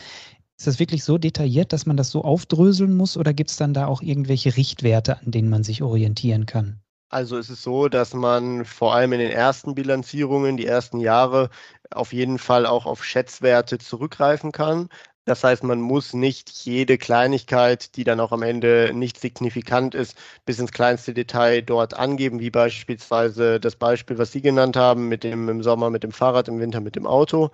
Ist 0.57 0.67
das 0.67 0.79
wirklich 0.79 1.03
so 1.03 1.17
detailliert, 1.17 1.73
dass 1.73 1.85
man 1.85 1.97
das 1.97 2.11
so 2.11 2.23
aufdröseln 2.23 2.95
muss 2.95 3.17
oder 3.17 3.33
gibt 3.33 3.49
es 3.49 3.57
dann 3.57 3.73
da 3.73 3.87
auch 3.87 4.01
irgendwelche 4.01 4.55
Richtwerte, 4.55 5.19
an 5.19 5.31
denen 5.31 5.49
man 5.49 5.63
sich 5.63 5.81
orientieren 5.81 6.45
kann? 6.45 6.79
Also 7.13 7.37
es 7.37 7.49
ist 7.49 7.63
so, 7.63 7.89
dass 7.89 8.13
man 8.13 8.63
vor 8.65 8.93
allem 8.95 9.11
in 9.13 9.19
den 9.19 9.31
ersten 9.31 9.75
Bilanzierungen, 9.75 10.55
die 10.57 10.65
ersten 10.65 10.99
Jahre, 10.99 11.49
auf 11.91 12.13
jeden 12.13 12.37
Fall 12.39 12.65
auch 12.65 12.85
auf 12.85 13.03
Schätzwerte 13.03 13.77
zurückgreifen 13.79 14.51
kann. 14.53 14.87
Das 15.25 15.43
heißt, 15.43 15.63
man 15.63 15.81
muss 15.81 16.13
nicht 16.13 16.49
jede 16.65 16.97
Kleinigkeit, 16.97 17.95
die 17.97 18.05
dann 18.05 18.19
auch 18.21 18.31
am 18.31 18.41
Ende 18.43 18.91
nicht 18.93 19.19
signifikant 19.19 19.93
ist, 19.93 20.15
bis 20.45 20.57
ins 20.59 20.71
kleinste 20.71 21.13
Detail 21.13 21.61
dort 21.61 21.93
angeben, 21.93 22.39
wie 22.39 22.49
beispielsweise 22.49 23.59
das 23.59 23.75
Beispiel, 23.75 24.17
was 24.17 24.31
Sie 24.31 24.41
genannt 24.41 24.77
haben, 24.77 25.09
mit 25.09 25.23
dem 25.25 25.49
im 25.49 25.61
Sommer 25.63 25.89
mit 25.89 26.03
dem 26.03 26.11
Fahrrad, 26.13 26.47
im 26.47 26.59
Winter 26.59 26.79
mit 26.79 26.95
dem 26.95 27.05
Auto. 27.05 27.51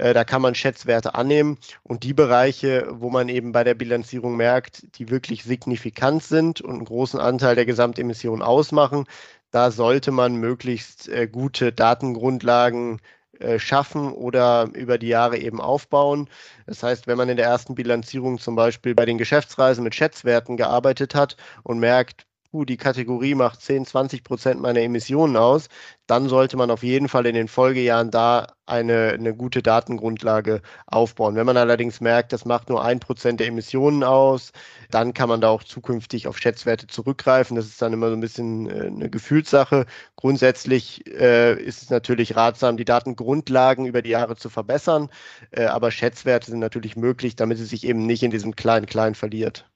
Äh, 0.00 0.14
da 0.14 0.24
kann 0.24 0.40
man 0.40 0.54
Schätzwerte 0.54 1.14
annehmen 1.14 1.58
und 1.82 2.04
die 2.04 2.14
Bereiche, 2.14 2.88
wo 2.90 3.10
man 3.10 3.28
eben 3.28 3.52
bei 3.52 3.64
der 3.64 3.74
Bilanzierung 3.74 4.34
merkt, 4.34 4.98
die 4.98 5.10
wirklich 5.10 5.44
signifikant 5.44 6.22
sind 6.22 6.62
und 6.62 6.76
einen 6.76 6.84
großen 6.86 7.20
Anteil 7.20 7.54
der 7.54 7.66
Gesamtemissionen 7.66 8.42
ausmachen, 8.42 9.04
da 9.50 9.70
sollte 9.70 10.10
man 10.10 10.36
möglichst 10.36 11.08
äh, 11.10 11.28
gute 11.28 11.70
Datengrundlagen 11.72 13.00
äh, 13.40 13.58
schaffen 13.58 14.12
oder 14.12 14.70
über 14.72 14.96
die 14.96 15.08
Jahre 15.08 15.36
eben 15.36 15.60
aufbauen. 15.60 16.30
Das 16.66 16.82
heißt, 16.82 17.06
wenn 17.06 17.18
man 17.18 17.28
in 17.28 17.36
der 17.36 17.46
ersten 17.46 17.74
Bilanzierung 17.74 18.38
zum 18.38 18.56
Beispiel 18.56 18.94
bei 18.94 19.04
den 19.04 19.18
Geschäftsreisen 19.18 19.84
mit 19.84 19.94
Schätzwerten 19.94 20.56
gearbeitet 20.56 21.14
hat 21.14 21.36
und 21.62 21.78
merkt, 21.78 22.26
uh, 22.52 22.64
die 22.64 22.76
Kategorie 22.76 23.34
macht 23.34 23.60
10, 23.60 23.86
20 23.86 24.24
Prozent 24.24 24.60
meiner 24.60 24.80
Emissionen 24.80 25.36
aus, 25.36 25.68
dann 26.06 26.28
sollte 26.28 26.56
man 26.56 26.70
auf 26.70 26.82
jeden 26.82 27.08
Fall 27.08 27.26
in 27.26 27.34
den 27.34 27.48
Folgejahren 27.48 28.10
da 28.10 28.48
eine, 28.66 29.10
eine 29.10 29.34
gute 29.34 29.62
Datengrundlage 29.62 30.62
aufbauen. 30.86 31.34
Wenn 31.36 31.46
man 31.46 31.56
allerdings 31.56 32.00
merkt, 32.00 32.32
das 32.32 32.44
macht 32.44 32.68
nur 32.68 32.84
ein 32.84 33.00
Prozent 33.00 33.40
der 33.40 33.48
Emissionen 33.48 34.04
aus, 34.04 34.52
dann 34.90 35.14
kann 35.14 35.28
man 35.28 35.40
da 35.40 35.50
auch 35.50 35.64
zukünftig 35.64 36.26
auf 36.26 36.38
Schätzwerte 36.38 36.86
zurückgreifen. 36.86 37.56
Das 37.56 37.66
ist 37.66 37.80
dann 37.82 37.92
immer 37.92 38.08
so 38.08 38.14
ein 38.14 38.20
bisschen 38.20 38.68
äh, 38.68 38.86
eine 38.86 39.10
Gefühlssache. 39.10 39.86
Grundsätzlich 40.16 41.06
äh, 41.06 41.60
ist 41.60 41.82
es 41.82 41.90
natürlich 41.90 42.36
ratsam, 42.36 42.76
die 42.76 42.84
Datengrundlagen 42.84 43.86
über 43.86 44.02
die 44.02 44.10
Jahre 44.10 44.36
zu 44.36 44.50
verbessern, 44.50 45.10
äh, 45.50 45.64
aber 45.66 45.90
Schätzwerte 45.90 46.50
sind 46.50 46.60
natürlich 46.60 46.96
möglich, 46.96 47.36
damit 47.36 47.58
es 47.58 47.70
sich 47.70 47.84
eben 47.84 48.06
nicht 48.06 48.22
in 48.22 48.30
diesem 48.30 48.56
Klein-Klein 48.56 49.14
verliert 49.14 49.66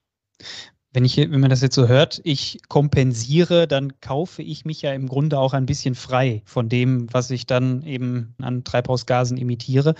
wenn 0.95 1.05
ich, 1.05 1.17
wenn 1.17 1.41
man 1.41 1.51
das 1.51 1.61
jetzt 1.61 1.75
so 1.75 1.89
hört, 1.89 2.21
ich 2.23 2.61
kompensiere, 2.69 3.67
dann 3.67 4.01
kaufe 4.01 4.43
ich 4.43 4.65
mich 4.65 4.81
ja 4.81 4.93
im 4.93 5.09
Grunde 5.09 5.39
auch 5.41 5.53
ein 5.53 5.67
bisschen 5.67 5.97
frei 5.97 6.43
von 6.47 6.69
dem, 6.69 7.13
was 7.13 7.31
ich 7.31 7.47
dann 7.47 7.83
eben 7.83 8.35
an 8.41 8.63
Treibhausgasen 8.63 9.37
emitiere. 9.37 9.95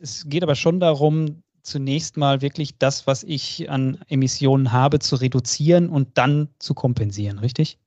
Es 0.00 0.28
geht 0.28 0.42
aber 0.42 0.56
schon 0.56 0.80
darum, 0.80 1.42
zunächst 1.62 2.16
mal 2.16 2.42
wirklich 2.42 2.78
das, 2.78 3.06
was 3.06 3.22
ich 3.22 3.70
an 3.70 3.98
Emissionen 4.08 4.72
habe, 4.72 4.98
zu 4.98 5.14
reduzieren 5.14 5.88
und 5.88 6.18
dann 6.18 6.48
zu 6.58 6.74
kompensieren, 6.74 7.38
richtig? 7.38 7.78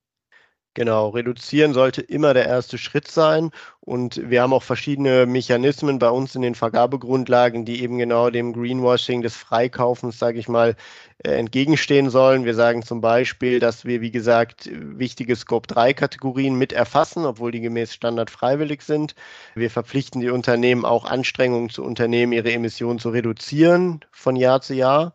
Genau, 0.75 1.10
reduzieren 1.10 1.74
sollte 1.74 2.01
immer 2.01 2.34
der 2.34 2.48
erste 2.48 2.80
Schritt 2.80 3.08
sein. 3.08 3.51
Und 3.80 4.27
wir 4.27 4.42
haben 4.42 4.53
auch 4.53 4.63
verschiedene 4.63 5.27
Mechanismen 5.27 6.00
bei 6.00 6.10
uns 6.10 6.34
in 6.34 6.42
den 6.42 6.56
Vergabegrundlagen, 6.56 7.63
die 7.63 7.84
eben 7.84 8.00
genau 8.00 8.32
dem 8.32 8.53
Greenwashing 8.53 9.22
des 9.22 9.36
Freikaufens, 9.36 10.18
sage 10.18 10.39
ich 10.39 10.48
mal, 10.48 10.75
äh, 11.24 11.32
entgegenstehen 11.38 12.10
sollen. 12.10 12.44
Wir 12.46 12.56
sagen 12.56 12.82
zum 12.82 13.01
Beispiel, 13.01 13.60
dass 13.60 13.86
wir, 13.86 14.01
wie 14.01 14.10
gesagt, 14.10 14.68
wichtige 14.72 15.36
Scope-3-Kategorien 15.36 16.56
mit 16.56 16.74
erfassen, 16.74 17.24
obwohl 17.25 17.51
die 17.51 17.62
gemäß 17.62 17.94
Standard 17.94 18.32
freiwillig 18.32 18.82
sind. 18.82 19.13
Wir 19.53 19.70
verpflichten 19.70 20.22
die 20.22 20.32
Unternehmen 20.32 20.86
auch 20.86 21.06
Anstrengungen 21.06 21.70
zu 21.70 21.84
unternehmen, 21.84 22.34
ihre 22.34 22.51
Emissionen 22.51 22.98
zu 22.98 23.10
reduzieren 23.10 24.03
von 24.12 24.36
Jahr 24.36 24.62
zu 24.62 24.74
Jahr. 24.74 25.13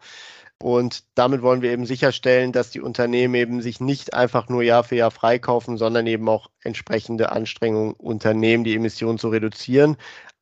Und 0.61 1.05
damit 1.15 1.43
wollen 1.43 1.63
wir 1.63 1.71
eben 1.71 1.87
sicherstellen, 1.87 2.51
dass 2.51 2.71
die 2.71 2.81
Unternehmen 2.81 3.35
eben 3.35 3.63
sich 3.63 3.81
nicht 3.81 4.15
einfach 4.15 4.49
nur 4.49 4.63
Jahr 4.63 4.83
für 4.83 4.97
Jahr 4.97 5.13
freikaufen, 5.13 5.77
sondern 5.77 6.07
eben 6.09 6.29
auch 6.29 6.51
entsprechende 6.63 7.31
Anstrengungen 7.31 7.93
unternehmen, 7.93 8.65
die 8.65 8.75
Emissionen 8.75 9.19
zu 9.19 9.29
reduzieren. 9.29 9.97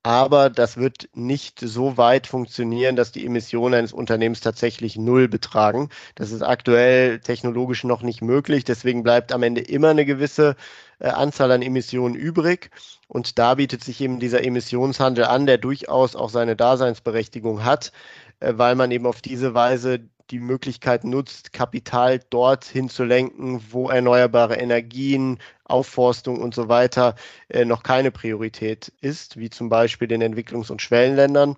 Aber 0.07 0.51
das 0.51 0.77
wird 0.77 1.09
nicht 1.15 1.59
so 1.59 1.97
weit 1.97 2.29
funktionieren, 2.29 2.95
dass 2.95 3.11
die 3.11 3.27
Emissionen 3.27 3.75
eines 3.75 3.93
Unternehmens 3.93 4.41
tatsächlich 4.41 4.97
null 4.97 5.27
betragen. 5.27 5.89
Das 6.15 6.31
ist 6.31 6.43
aktuell 6.43 7.19
technologisch 7.19 7.83
noch 7.83 8.03
nicht 8.03 8.23
möglich. 8.23 8.63
Deswegen 8.63 9.03
bleibt 9.03 9.33
am 9.33 9.43
Ende 9.43 9.63
immer 9.63 9.89
eine 9.89 10.05
gewisse 10.05 10.55
äh, 11.01 11.09
Anzahl 11.09 11.51
an 11.51 11.61
Emissionen 11.61 12.15
übrig. 12.15 12.71
Und 13.09 13.41
da 13.41 13.57
bietet 13.57 13.83
sich 13.83 14.01
eben 14.01 14.21
dieser 14.21 14.45
Emissionshandel 14.45 15.25
an, 15.25 15.45
der 15.45 15.59
durchaus 15.59 16.15
auch 16.15 16.31
seine 16.31 16.55
Daseinsberechtigung 16.55 17.65
hat. 17.65 17.91
Äh, 18.41 18.55
weil 18.57 18.75
man 18.75 18.91
eben 18.91 19.07
auf 19.07 19.23
diese 19.23 19.55
Weise 19.55 20.09
die 20.31 20.41
Möglichkeit 20.41 21.05
nutzt, 21.05 21.53
Kapital 21.53 22.21
dorthin 22.31 22.89
zu 22.89 23.05
lenken, 23.05 23.63
wo 23.71 23.89
erneuerbare 23.91 24.57
Energien, 24.57 25.39
Aufforstung 25.69 26.41
und 26.41 26.55
so 26.55 26.69
weiter 26.69 27.17
äh, 27.49 27.65
noch 27.65 27.83
keine 27.83 28.11
Priorität 28.11 28.93
ist, 29.01 29.37
wie 29.37 29.51
zum 29.51 29.69
Beispiel 29.69 30.11
in 30.13 30.23
Entwicklungs- 30.23 30.71
und 30.71 30.81
Schwellenländern. 30.81 31.57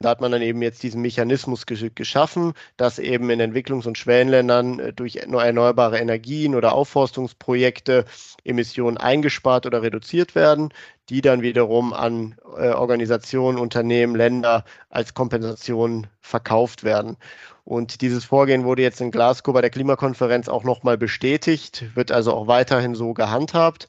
Da 0.00 0.10
hat 0.10 0.20
man 0.20 0.32
dann 0.32 0.42
eben 0.42 0.62
jetzt 0.62 0.82
diesen 0.82 1.02
Mechanismus 1.02 1.66
gesch 1.66 1.84
geschaffen, 1.94 2.54
dass 2.76 2.98
eben 2.98 3.28
in 3.30 3.40
Entwicklungs- 3.40 3.86
und 3.86 3.98
Schwellenländern 3.98 4.78
äh, 4.78 4.92
durch 4.92 5.16
erneuerbare 5.16 5.98
Energien 5.98 6.54
oder 6.54 6.72
Aufforstungsprojekte 6.72 8.04
Emissionen 8.44 8.96
eingespart 8.96 9.66
oder 9.66 9.82
reduziert 9.82 10.34
werden, 10.34 10.72
die 11.10 11.20
dann 11.20 11.42
wiederum 11.42 11.92
an 11.92 12.36
äh, 12.56 12.68
Organisationen, 12.68 13.58
Unternehmen, 13.58 14.14
Länder 14.14 14.64
als 14.88 15.12
Kompensation 15.12 16.06
verkauft 16.20 16.84
werden. 16.84 17.16
Und 17.64 18.00
dieses 18.00 18.24
Vorgehen 18.24 18.64
wurde 18.64 18.82
jetzt 18.82 19.00
in 19.00 19.10
Glasgow 19.10 19.52
bei 19.52 19.60
der 19.60 19.70
Klimakonferenz 19.70 20.48
auch 20.48 20.64
nochmal 20.64 20.96
bestätigt, 20.96 21.84
wird 21.94 22.10
also 22.10 22.32
auch 22.32 22.46
weiterhin 22.46 22.94
so 22.94 23.12
gehandhabt. 23.12 23.88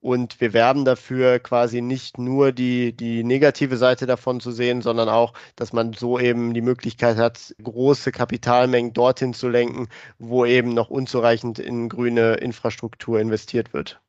Und 0.00 0.40
wir 0.40 0.52
werben 0.52 0.84
dafür, 0.84 1.38
quasi 1.38 1.80
nicht 1.80 2.18
nur 2.18 2.50
die, 2.50 2.92
die 2.92 3.22
negative 3.22 3.76
Seite 3.76 4.06
davon 4.06 4.40
zu 4.40 4.50
sehen, 4.50 4.82
sondern 4.82 5.08
auch, 5.08 5.32
dass 5.54 5.72
man 5.72 5.92
so 5.92 6.18
eben 6.18 6.54
die 6.54 6.60
Möglichkeit 6.60 7.16
hat, 7.16 7.54
große 7.62 8.10
Kapitalmengen 8.10 8.92
dorthin 8.92 9.34
zu 9.34 9.48
lenken, 9.48 9.88
wo 10.18 10.44
eben 10.44 10.74
noch 10.74 10.90
unzureichend 10.90 11.60
in 11.60 11.88
grüne 11.88 12.34
Infrastruktur 12.34 13.20
investiert 13.20 13.72
wird. 13.72 14.00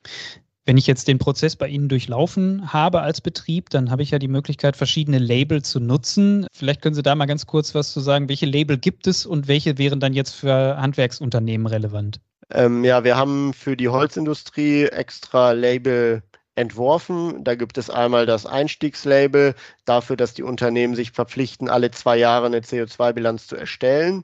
Wenn 0.66 0.78
ich 0.78 0.88
jetzt 0.88 1.10
den 1.10 1.20
Prozess 1.20 1.58
bei 1.58 1.68
Ihnen 1.68 1.90
durchlaufen 1.90 2.72
habe 2.72 3.02
als 3.02 3.20
Betrieb, 3.20 3.70
dann 3.70 3.92
habe 3.92 4.02
ich 4.02 4.12
ja 4.12 4.20
die 4.20 4.30
Möglichkeit, 4.30 4.78
verschiedene 4.78 5.20
Label 5.20 5.62
zu 5.62 5.82
nutzen. 5.82 6.48
Vielleicht 6.54 6.82
können 6.82 6.96
Sie 6.96 7.04
da 7.04 7.16
mal 7.16 7.26
ganz 7.26 7.46
kurz 7.46 7.76
was 7.76 7.92
zu 7.92 8.00
sagen. 8.00 8.30
Welche 8.30 8.46
Label 8.46 8.78
gibt 8.78 9.08
es 9.08 9.26
und 9.26 9.50
welche 9.50 9.78
wären 9.78 10.00
dann 10.00 10.14
jetzt 10.14 10.36
für 10.36 10.78
Handwerksunternehmen 10.78 11.68
relevant? 11.68 12.22
Ähm, 12.50 12.86
ja, 12.86 13.04
wir 13.04 13.18
haben 13.18 13.54
für 13.54 13.76
die 13.76 13.90
Holzindustrie 13.90 14.86
extra 14.86 15.52
Label 15.52 16.24
entworfen. 16.56 17.44
Da 17.44 17.56
gibt 17.56 17.78
es 17.78 17.90
einmal 17.90 18.26
das 18.26 18.46
Einstiegslabel 18.46 19.56
dafür, 19.84 20.16
dass 20.16 20.34
die 20.34 20.44
Unternehmen 20.44 20.96
sich 20.96 21.12
verpflichten, 21.12 21.68
alle 21.68 21.92
zwei 21.92 22.18
Jahre 22.18 22.46
eine 22.46 22.60
CO2-Bilanz 22.60 23.48
zu 23.48 23.58
erstellen 23.58 24.24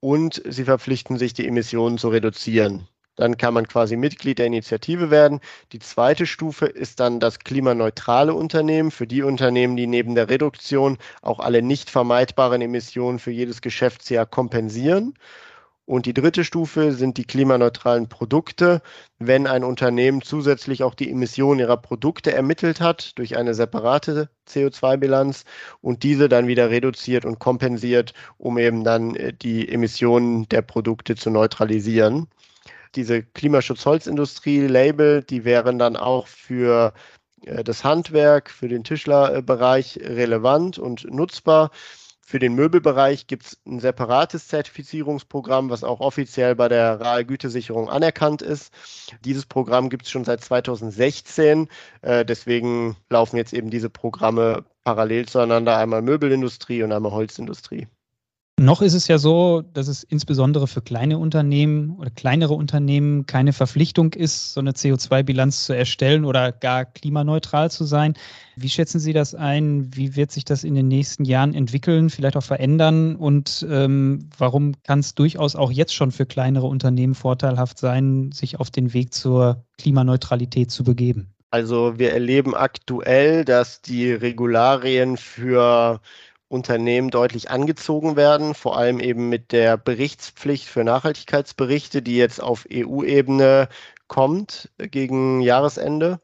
und 0.00 0.42
sie 0.48 0.64
verpflichten 0.64 1.16
sich, 1.18 1.32
die 1.32 1.46
Emissionen 1.46 1.98
zu 1.98 2.08
reduzieren. 2.08 2.86
Dann 3.16 3.36
kann 3.36 3.52
man 3.52 3.68
quasi 3.68 3.96
Mitglied 3.96 4.38
der 4.38 4.46
Initiative 4.46 5.10
werden. 5.10 5.40
Die 5.72 5.78
zweite 5.78 6.26
Stufe 6.26 6.66
ist 6.66 6.98
dann 6.98 7.20
das 7.20 7.40
klimaneutrale 7.40 8.34
Unternehmen 8.34 8.90
für 8.90 9.06
die 9.06 9.22
Unternehmen, 9.22 9.76
die 9.76 9.86
neben 9.86 10.14
der 10.14 10.30
Reduktion 10.30 10.96
auch 11.20 11.38
alle 11.38 11.62
nicht 11.62 11.90
vermeidbaren 11.90 12.62
Emissionen 12.62 13.18
für 13.18 13.30
jedes 13.30 13.60
Geschäftsjahr 13.60 14.24
kompensieren. 14.24 15.14
Und 15.84 16.06
die 16.06 16.14
dritte 16.14 16.44
Stufe 16.44 16.92
sind 16.92 17.18
die 17.18 17.24
klimaneutralen 17.24 18.08
Produkte, 18.08 18.80
wenn 19.18 19.46
ein 19.46 19.64
Unternehmen 19.64 20.22
zusätzlich 20.22 20.84
auch 20.84 20.94
die 20.94 21.10
Emissionen 21.10 21.60
ihrer 21.60 21.76
Produkte 21.76 22.32
ermittelt 22.32 22.80
hat 22.80 23.18
durch 23.18 23.36
eine 23.36 23.52
separate 23.52 24.30
CO2-Bilanz 24.48 25.44
und 25.80 26.04
diese 26.04 26.28
dann 26.28 26.46
wieder 26.46 26.70
reduziert 26.70 27.24
und 27.24 27.40
kompensiert, 27.40 28.14
um 28.38 28.58
eben 28.58 28.84
dann 28.84 29.16
äh, 29.16 29.32
die 29.32 29.68
Emissionen 29.68 30.48
der 30.48 30.62
Produkte 30.62 31.16
zu 31.16 31.30
neutralisieren 31.30 32.28
diese 32.94 33.22
Klimaschutz-Holzindustrie-Label, 33.22 35.22
die 35.22 35.44
wären 35.44 35.78
dann 35.78 35.96
auch 35.96 36.26
für 36.26 36.92
äh, 37.44 37.64
das 37.64 37.84
Handwerk, 37.84 38.50
für 38.50 38.68
den 38.68 38.84
Tischlerbereich 38.84 39.98
relevant 40.02 40.78
und 40.78 41.10
nutzbar. 41.10 41.70
Für 42.24 42.38
den 42.38 42.54
Möbelbereich 42.54 43.26
gibt 43.26 43.44
es 43.44 43.60
ein 43.66 43.80
separates 43.80 44.48
Zertifizierungsprogramm, 44.48 45.68
was 45.68 45.84
auch 45.84 46.00
offiziell 46.00 46.54
bei 46.54 46.68
der 46.68 47.00
RAL 47.00 47.24
Gütesicherung 47.26 47.90
anerkannt 47.90 48.40
ist. 48.40 48.72
Dieses 49.24 49.44
Programm 49.44 49.90
gibt 49.90 50.04
es 50.04 50.10
schon 50.10 50.24
seit 50.24 50.42
2016. 50.42 51.68
Äh, 52.00 52.24
deswegen 52.24 52.96
laufen 53.10 53.36
jetzt 53.36 53.52
eben 53.52 53.70
diese 53.70 53.90
Programme 53.90 54.64
parallel 54.84 55.26
zueinander, 55.26 55.76
einmal 55.76 56.00
Möbelindustrie 56.00 56.82
und 56.82 56.92
einmal 56.92 57.12
Holzindustrie. 57.12 57.88
Noch 58.62 58.80
ist 58.80 58.94
es 58.94 59.08
ja 59.08 59.18
so, 59.18 59.64
dass 59.74 59.88
es 59.88 60.04
insbesondere 60.04 60.68
für 60.68 60.82
kleine 60.82 61.18
Unternehmen 61.18 61.96
oder 61.98 62.10
kleinere 62.10 62.54
Unternehmen 62.54 63.26
keine 63.26 63.52
Verpflichtung 63.52 64.12
ist, 64.12 64.54
so 64.54 64.60
eine 64.60 64.70
CO2-Bilanz 64.70 65.64
zu 65.64 65.72
erstellen 65.72 66.24
oder 66.24 66.52
gar 66.52 66.84
klimaneutral 66.84 67.72
zu 67.72 67.82
sein. 67.82 68.14
Wie 68.54 68.68
schätzen 68.68 69.00
Sie 69.00 69.12
das 69.12 69.34
ein? 69.34 69.90
Wie 69.96 70.14
wird 70.14 70.30
sich 70.30 70.44
das 70.44 70.62
in 70.62 70.76
den 70.76 70.86
nächsten 70.86 71.24
Jahren 71.24 71.54
entwickeln, 71.54 72.08
vielleicht 72.08 72.36
auch 72.36 72.44
verändern? 72.44 73.16
Und 73.16 73.66
ähm, 73.68 74.30
warum 74.38 74.74
kann 74.84 75.00
es 75.00 75.16
durchaus 75.16 75.56
auch 75.56 75.72
jetzt 75.72 75.92
schon 75.92 76.12
für 76.12 76.24
kleinere 76.24 76.68
Unternehmen 76.68 77.16
vorteilhaft 77.16 77.80
sein, 77.80 78.30
sich 78.30 78.60
auf 78.60 78.70
den 78.70 78.94
Weg 78.94 79.12
zur 79.12 79.64
Klimaneutralität 79.78 80.70
zu 80.70 80.84
begeben? 80.84 81.34
Also 81.50 81.98
wir 81.98 82.12
erleben 82.12 82.54
aktuell, 82.54 83.44
dass 83.44 83.82
die 83.82 84.12
Regularien 84.12 85.16
für 85.16 86.00
Unternehmen 86.52 87.10
deutlich 87.10 87.50
angezogen 87.50 88.14
werden, 88.14 88.54
vor 88.54 88.76
allem 88.76 89.00
eben 89.00 89.30
mit 89.30 89.52
der 89.52 89.78
Berichtspflicht 89.78 90.66
für 90.66 90.84
Nachhaltigkeitsberichte, 90.84 92.02
die 92.02 92.16
jetzt 92.16 92.42
auf 92.42 92.66
EU-Ebene 92.70 93.68
kommt 94.06 94.70
gegen 94.76 95.40
Jahresende. 95.40 96.20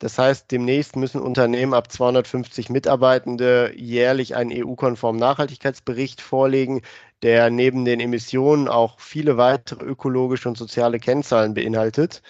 Das 0.00 0.18
heißt, 0.18 0.50
demnächst 0.50 0.96
müssen 0.96 1.20
Unternehmen 1.20 1.74
ab 1.74 1.92
250 1.92 2.70
Mitarbeitende 2.70 3.72
jährlich 3.76 4.34
einen 4.34 4.50
EU-konformen 4.52 5.20
Nachhaltigkeitsbericht 5.20 6.20
vorlegen, 6.20 6.80
der 7.22 7.50
neben 7.50 7.84
den 7.84 8.00
Emissionen 8.00 8.66
auch 8.66 8.98
viele 8.98 9.36
weitere 9.36 9.84
ökologische 9.84 10.48
und 10.48 10.58
soziale 10.58 10.98
Kennzahlen 10.98 11.54
beinhaltet. 11.54 12.22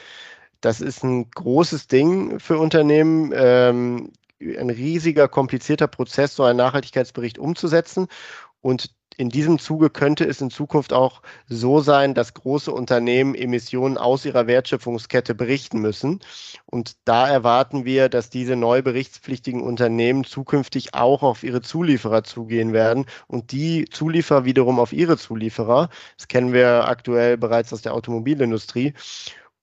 Das 0.61 0.81
ist 0.83 1.05
ein 1.05 1.31
großes 1.31 1.87
Ding 1.87 2.38
für 2.38 2.59
Unternehmen. 2.59 4.12
Ein 4.40 4.70
riesiger, 4.70 5.29
komplizierter 5.29 5.87
Prozess, 5.87 6.35
so 6.35 6.44
einen 6.44 6.57
Nachhaltigkeitsbericht 6.57 7.38
umzusetzen. 7.38 8.09
Und 8.62 8.94
in 9.16 9.29
diesem 9.29 9.59
Zuge 9.59 9.90
könnte 9.90 10.24
es 10.24 10.40
in 10.40 10.50
Zukunft 10.50 10.94
auch 10.94 11.20
so 11.46 11.81
sein, 11.81 12.14
dass 12.14 12.33
große 12.33 12.72
Unternehmen 12.72 13.35
Emissionen 13.35 13.98
aus 13.98 14.24
ihrer 14.24 14.46
Wertschöpfungskette 14.46 15.35
berichten 15.35 15.79
müssen. 15.81 16.20
Und 16.64 16.96
da 17.05 17.29
erwarten 17.29 17.85
wir, 17.85 18.09
dass 18.09 18.31
diese 18.31 18.57
neu 18.57 18.81
berichtspflichtigen 18.81 19.61
Unternehmen 19.61 20.24
zukünftig 20.24 20.94
auch 20.94 21.22
auf 21.22 21.42
ihre 21.42 21.61
Zulieferer 21.61 22.24
zugehen 22.24 22.72
werden 22.72 23.05
und 23.26 23.53
die 23.53 23.85
Zulieferer 23.90 24.46
wiederum 24.46 24.79
auf 24.79 24.94
ihre 24.94 25.18
Zulieferer. 25.18 25.90
Das 26.16 26.29
kennen 26.29 26.55
wir 26.55 26.88
aktuell 26.88 27.37
bereits 27.37 27.74
aus 27.74 27.83
der 27.83 27.92
Automobilindustrie. 27.92 28.94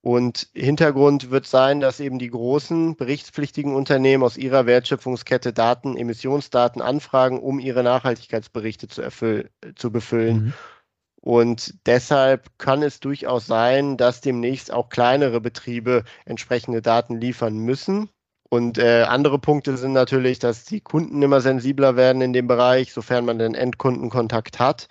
Und 0.02 0.48
Hintergrund 0.54 1.32
wird 1.32 1.48
sein, 1.48 1.80
dass 1.80 2.00
eben 2.00 2.20
die 2.20 2.30
großen 2.30 2.96
berichtspflichtigen 2.96 3.76
Unternehmen 3.76 4.24
aus 4.24 4.38
ihrer 4.38 4.66
Wertschöpfungskette 4.66 5.54
Daten, 5.54 5.98
Emissionsdaten 5.98 6.82
anfragen, 6.82 7.40
um 7.40 7.60
ihre 7.60 7.84
Nachhaltigkeitsberichte 7.84 8.88
zu, 8.88 9.02
erfüll, 9.02 9.50
zu 9.76 9.92
befüllen. 9.92 10.38
Mhm. 10.38 10.54
Und 11.22 11.74
deshalb 11.86 12.58
kann 12.58 12.84
es 12.84 13.02
durchaus 13.02 13.48
sein, 13.48 13.98
dass 13.98 14.22
demnächst 14.22 14.72
auch 14.72 14.88
kleinere 14.90 15.42
Betriebe 15.42 16.04
entsprechende 16.26 16.82
Daten 16.82 17.20
liefern 17.20 17.58
müssen. 17.58 18.10
Und 18.50 18.78
äh, 18.78 19.04
andere 19.04 19.40
Punkte 19.40 19.76
sind 19.76 19.92
natürlich, 19.92 20.40
dass 20.40 20.64
die 20.64 20.80
Kunden 20.80 21.22
immer 21.22 21.42
sensibler 21.42 21.98
werden 21.98 22.22
in 22.22 22.32
dem 22.32 22.48
Bereich, 22.48 22.94
sofern 22.94 23.26
man 23.26 23.40
den 23.40 23.56
Endkundenkontakt 23.56 24.60
hat. 24.60 24.88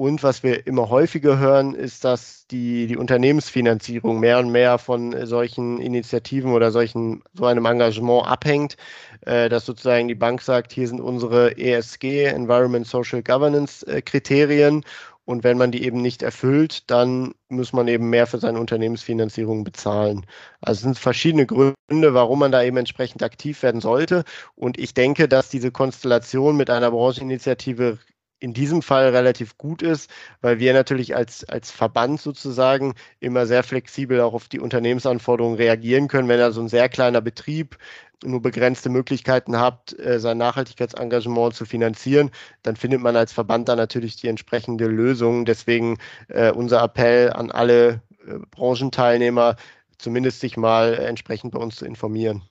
Und 0.00 0.22
was 0.22 0.42
wir 0.42 0.66
immer 0.66 0.88
häufiger 0.88 1.38
hören, 1.38 1.74
ist, 1.74 2.04
dass 2.04 2.46
die, 2.46 2.86
die 2.86 2.96
Unternehmensfinanzierung 2.96 4.18
mehr 4.18 4.38
und 4.38 4.50
mehr 4.50 4.78
von 4.78 5.26
solchen 5.26 5.78
Initiativen 5.78 6.52
oder 6.52 6.70
solchen, 6.70 7.22
so 7.34 7.44
einem 7.44 7.66
Engagement 7.66 8.26
abhängt, 8.26 8.78
äh, 9.26 9.50
dass 9.50 9.66
sozusagen 9.66 10.08
die 10.08 10.14
Bank 10.14 10.40
sagt, 10.40 10.72
hier 10.72 10.88
sind 10.88 11.02
unsere 11.02 11.58
ESG, 11.58 12.24
Environment 12.24 12.86
Social 12.86 13.22
Governance 13.22 13.86
äh, 13.88 14.00
Kriterien. 14.00 14.86
Und 15.26 15.44
wenn 15.44 15.58
man 15.58 15.70
die 15.70 15.84
eben 15.84 16.00
nicht 16.00 16.22
erfüllt, 16.22 16.90
dann 16.90 17.34
muss 17.50 17.74
man 17.74 17.86
eben 17.86 18.08
mehr 18.08 18.26
für 18.26 18.38
seine 18.38 18.58
Unternehmensfinanzierung 18.58 19.64
bezahlen. 19.64 20.24
Also 20.62 20.78
es 20.78 20.82
sind 20.84 20.98
verschiedene 20.98 21.44
Gründe, 21.44 22.14
warum 22.14 22.38
man 22.38 22.52
da 22.52 22.62
eben 22.62 22.78
entsprechend 22.78 23.22
aktiv 23.22 23.62
werden 23.62 23.82
sollte. 23.82 24.24
Und 24.56 24.78
ich 24.78 24.94
denke, 24.94 25.28
dass 25.28 25.50
diese 25.50 25.70
Konstellation 25.70 26.56
mit 26.56 26.70
einer 26.70 26.90
Brancheninitiative 26.90 27.98
in 28.40 28.54
diesem 28.54 28.82
Fall 28.82 29.10
relativ 29.10 29.56
gut 29.58 29.82
ist, 29.82 30.10
weil 30.40 30.58
wir 30.58 30.72
natürlich 30.72 31.14
als, 31.14 31.44
als 31.44 31.70
Verband 31.70 32.20
sozusagen 32.20 32.94
immer 33.20 33.46
sehr 33.46 33.62
flexibel 33.62 34.20
auch 34.20 34.32
auf 34.34 34.48
die 34.48 34.60
Unternehmensanforderungen 34.60 35.56
reagieren 35.56 36.08
können. 36.08 36.28
Wenn 36.28 36.40
also 36.40 36.60
ein 36.60 36.68
sehr 36.68 36.88
kleiner 36.88 37.20
Betrieb 37.20 37.76
nur 38.24 38.42
begrenzte 38.42 38.88
Möglichkeiten 38.88 39.58
hat, 39.58 39.98
äh, 39.98 40.18
sein 40.18 40.38
Nachhaltigkeitsengagement 40.38 41.54
zu 41.54 41.64
finanzieren, 41.64 42.30
dann 42.62 42.76
findet 42.76 43.00
man 43.00 43.16
als 43.16 43.32
Verband 43.32 43.68
da 43.68 43.76
natürlich 43.76 44.16
die 44.16 44.28
entsprechende 44.28 44.86
Lösung. 44.86 45.44
Deswegen 45.44 45.98
äh, 46.28 46.50
unser 46.50 46.82
Appell 46.82 47.32
an 47.32 47.50
alle 47.50 48.02
äh, 48.26 48.38
Branchenteilnehmer, 48.50 49.56
zumindest 49.98 50.40
sich 50.40 50.56
mal 50.56 50.94
entsprechend 50.94 51.52
bei 51.52 51.60
uns 51.60 51.76
zu 51.76 51.84
informieren. 51.84 52.42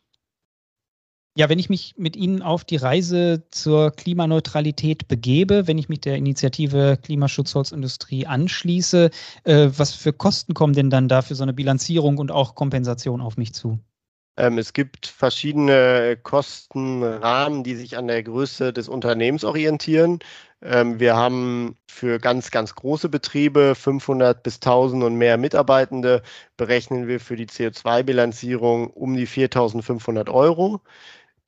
Ja, 1.39 1.47
wenn 1.47 1.57
ich 1.57 1.69
mich 1.69 1.93
mit 1.95 2.17
Ihnen 2.17 2.41
auf 2.41 2.65
die 2.65 2.75
Reise 2.75 3.43
zur 3.49 3.91
Klimaneutralität 3.91 5.07
begebe, 5.07 5.67
wenn 5.67 5.77
ich 5.77 5.87
mich 5.87 6.01
der 6.01 6.17
Initiative 6.17 6.99
Klimaschutzholzindustrie 7.01 8.27
anschließe, 8.27 9.09
äh, 9.45 9.69
was 9.73 9.93
für 9.93 10.11
Kosten 10.11 10.53
kommen 10.53 10.73
denn 10.73 10.89
dann 10.89 11.07
da 11.07 11.21
für 11.21 11.35
so 11.35 11.43
eine 11.43 11.53
Bilanzierung 11.53 12.17
und 12.17 12.29
auch 12.29 12.55
Kompensation 12.55 13.21
auf 13.21 13.37
mich 13.37 13.53
zu? 13.53 13.79
Ähm, 14.35 14.57
es 14.57 14.73
gibt 14.73 15.07
verschiedene 15.07 16.17
Kostenrahmen, 16.21 17.63
die 17.63 17.75
sich 17.75 17.95
an 17.97 18.07
der 18.07 18.21
Größe 18.21 18.73
des 18.73 18.89
Unternehmens 18.89 19.45
orientieren. 19.45 20.19
Ähm, 20.61 20.99
wir 20.99 21.15
haben 21.15 21.77
für 21.87 22.19
ganz, 22.19 22.51
ganz 22.51 22.75
große 22.75 23.07
Betriebe, 23.07 23.75
500 23.75 24.43
bis 24.43 24.55
1000 24.55 25.05
und 25.05 25.15
mehr 25.15 25.37
Mitarbeitende, 25.37 26.21
berechnen 26.57 27.07
wir 27.07 27.21
für 27.21 27.37
die 27.37 27.47
CO2-Bilanzierung 27.47 28.87
um 28.87 29.15
die 29.15 29.25
4500 29.25 30.27
Euro. 30.27 30.81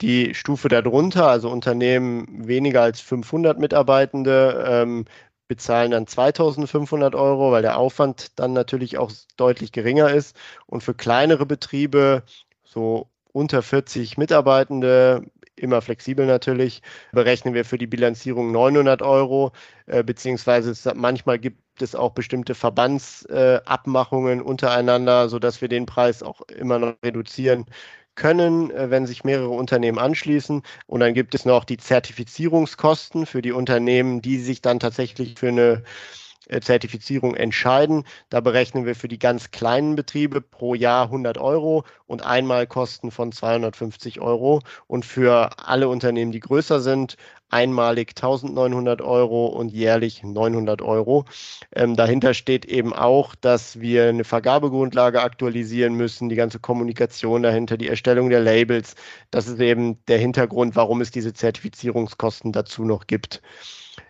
Die 0.02 0.34
Stufe 0.34 0.68
darunter, 0.68 1.28
also 1.28 1.50
Unternehmen 1.50 2.48
weniger 2.48 2.82
als 2.82 3.02
500 3.02 3.60
Mitarbeitende, 3.60 4.66
ähm, 4.68 5.06
bezahlen 5.48 5.92
dann 5.92 6.08
2500 6.08 7.14
Euro, 7.14 7.52
weil 7.52 7.62
der 7.62 7.78
Aufwand 7.78 8.40
dann 8.40 8.54
natürlich 8.54 8.98
auch 8.98 9.12
deutlich 9.38 9.72
geringer 9.72 10.10
ist. 10.12 10.36
Und 10.66 10.82
für 10.82 10.94
kleinere 10.94 11.46
Betriebe, 11.46 12.24
so 12.64 13.10
unter 13.34 13.62
40 13.62 14.18
Mitarbeitende, 14.18 15.24
immer 15.56 15.82
flexibel 15.82 16.26
natürlich, 16.26 16.82
berechnen 17.12 17.54
wir 17.54 17.66
für 17.66 17.78
die 17.78 17.88
Bilanzierung 17.88 18.52
900 18.52 19.02
Euro, 19.02 19.52
äh, 19.86 20.04
beziehungsweise 20.04 20.74
manchmal 20.96 21.38
gibt 21.38 21.82
es 21.82 21.94
auch 21.94 22.12
bestimmte 22.12 22.56
Verbandsabmachungen 22.56 24.40
äh, 24.40 24.44
untereinander, 24.44 25.30
sodass 25.30 25.62
wir 25.62 25.68
den 25.68 25.86
Preis 25.86 26.24
auch 26.24 26.42
immer 26.48 26.80
noch 26.80 26.96
reduzieren 27.04 27.66
können, 28.15 28.71
äh, 28.71 28.89
wenn 28.89 29.06
sich 29.06 29.24
mehrere 29.24 29.50
Unternehmen 29.50 30.00
anschließen. 30.00 30.63
Und 30.88 31.00
dann 31.00 31.13
gibt 31.13 31.36
es 31.36 31.45
noch 31.45 31.63
die 31.63 31.78
Zertifizierungskosten 31.78 33.26
für 33.26 33.41
die 33.41 33.52
Unternehmen, 33.52 34.21
die 34.21 34.39
sich 34.39 34.62
dann 34.62 34.80
tatsächlich 34.80 35.36
für 35.38 35.50
eine 35.50 35.84
Zertifizierung 36.60 37.36
entscheiden. 37.36 38.04
Da 38.30 38.42
berechnen 38.42 38.86
wir 38.86 38.96
für 38.96 39.08
die 39.08 39.20
ganz 39.20 39.52
kleinen 39.52 39.96
Betriebe 39.96 40.42
pro 40.42 40.76
Jahr 40.76 41.06
100 41.06 41.38
Euro 41.38 41.86
und 42.08 42.26
Einmalkosten 42.26 43.12
von 43.12 43.32
250 43.32 44.20
Euro. 44.20 44.62
Und 44.88 45.06
für 45.06 45.52
alle 45.58 45.88
Unternehmen, 45.88 46.34
die 46.34 46.42
größer 46.42 46.82
sind, 46.82 47.16
einmalig 47.52 48.14
1900 48.16 49.02
Euro 49.02 49.48
und 49.48 49.72
jährlich 49.72 50.24
900 50.24 50.82
Euro. 50.82 51.26
Ähm, 51.76 51.96
dahinter 51.96 52.34
steht 52.34 52.66
eben 52.66 52.94
auch, 52.94 53.36
dass 53.36 53.80
wir 53.80 54.08
eine 54.10 54.24
Vergabegrundlage 54.24 55.22
aktualisieren 55.22 55.96
müssen, 55.96 56.30
die 56.30 56.36
ganze 56.36 56.60
Kommunikation 56.60 57.44
dahinter, 57.44 57.78
die 57.78 57.90
Erstellung 57.90 58.30
der 58.30 58.40
Labels. 58.40 58.96
Das 59.32 59.48
ist 59.48 59.60
eben 59.60 60.04
der 60.06 60.18
Hintergrund, 60.18 60.76
warum 60.76 61.02
es 61.02 61.12
diese 61.12 61.34
Zertifizierungskosten 61.34 62.52
dazu 62.52 62.84
noch 62.86 63.08
gibt. 63.08 63.42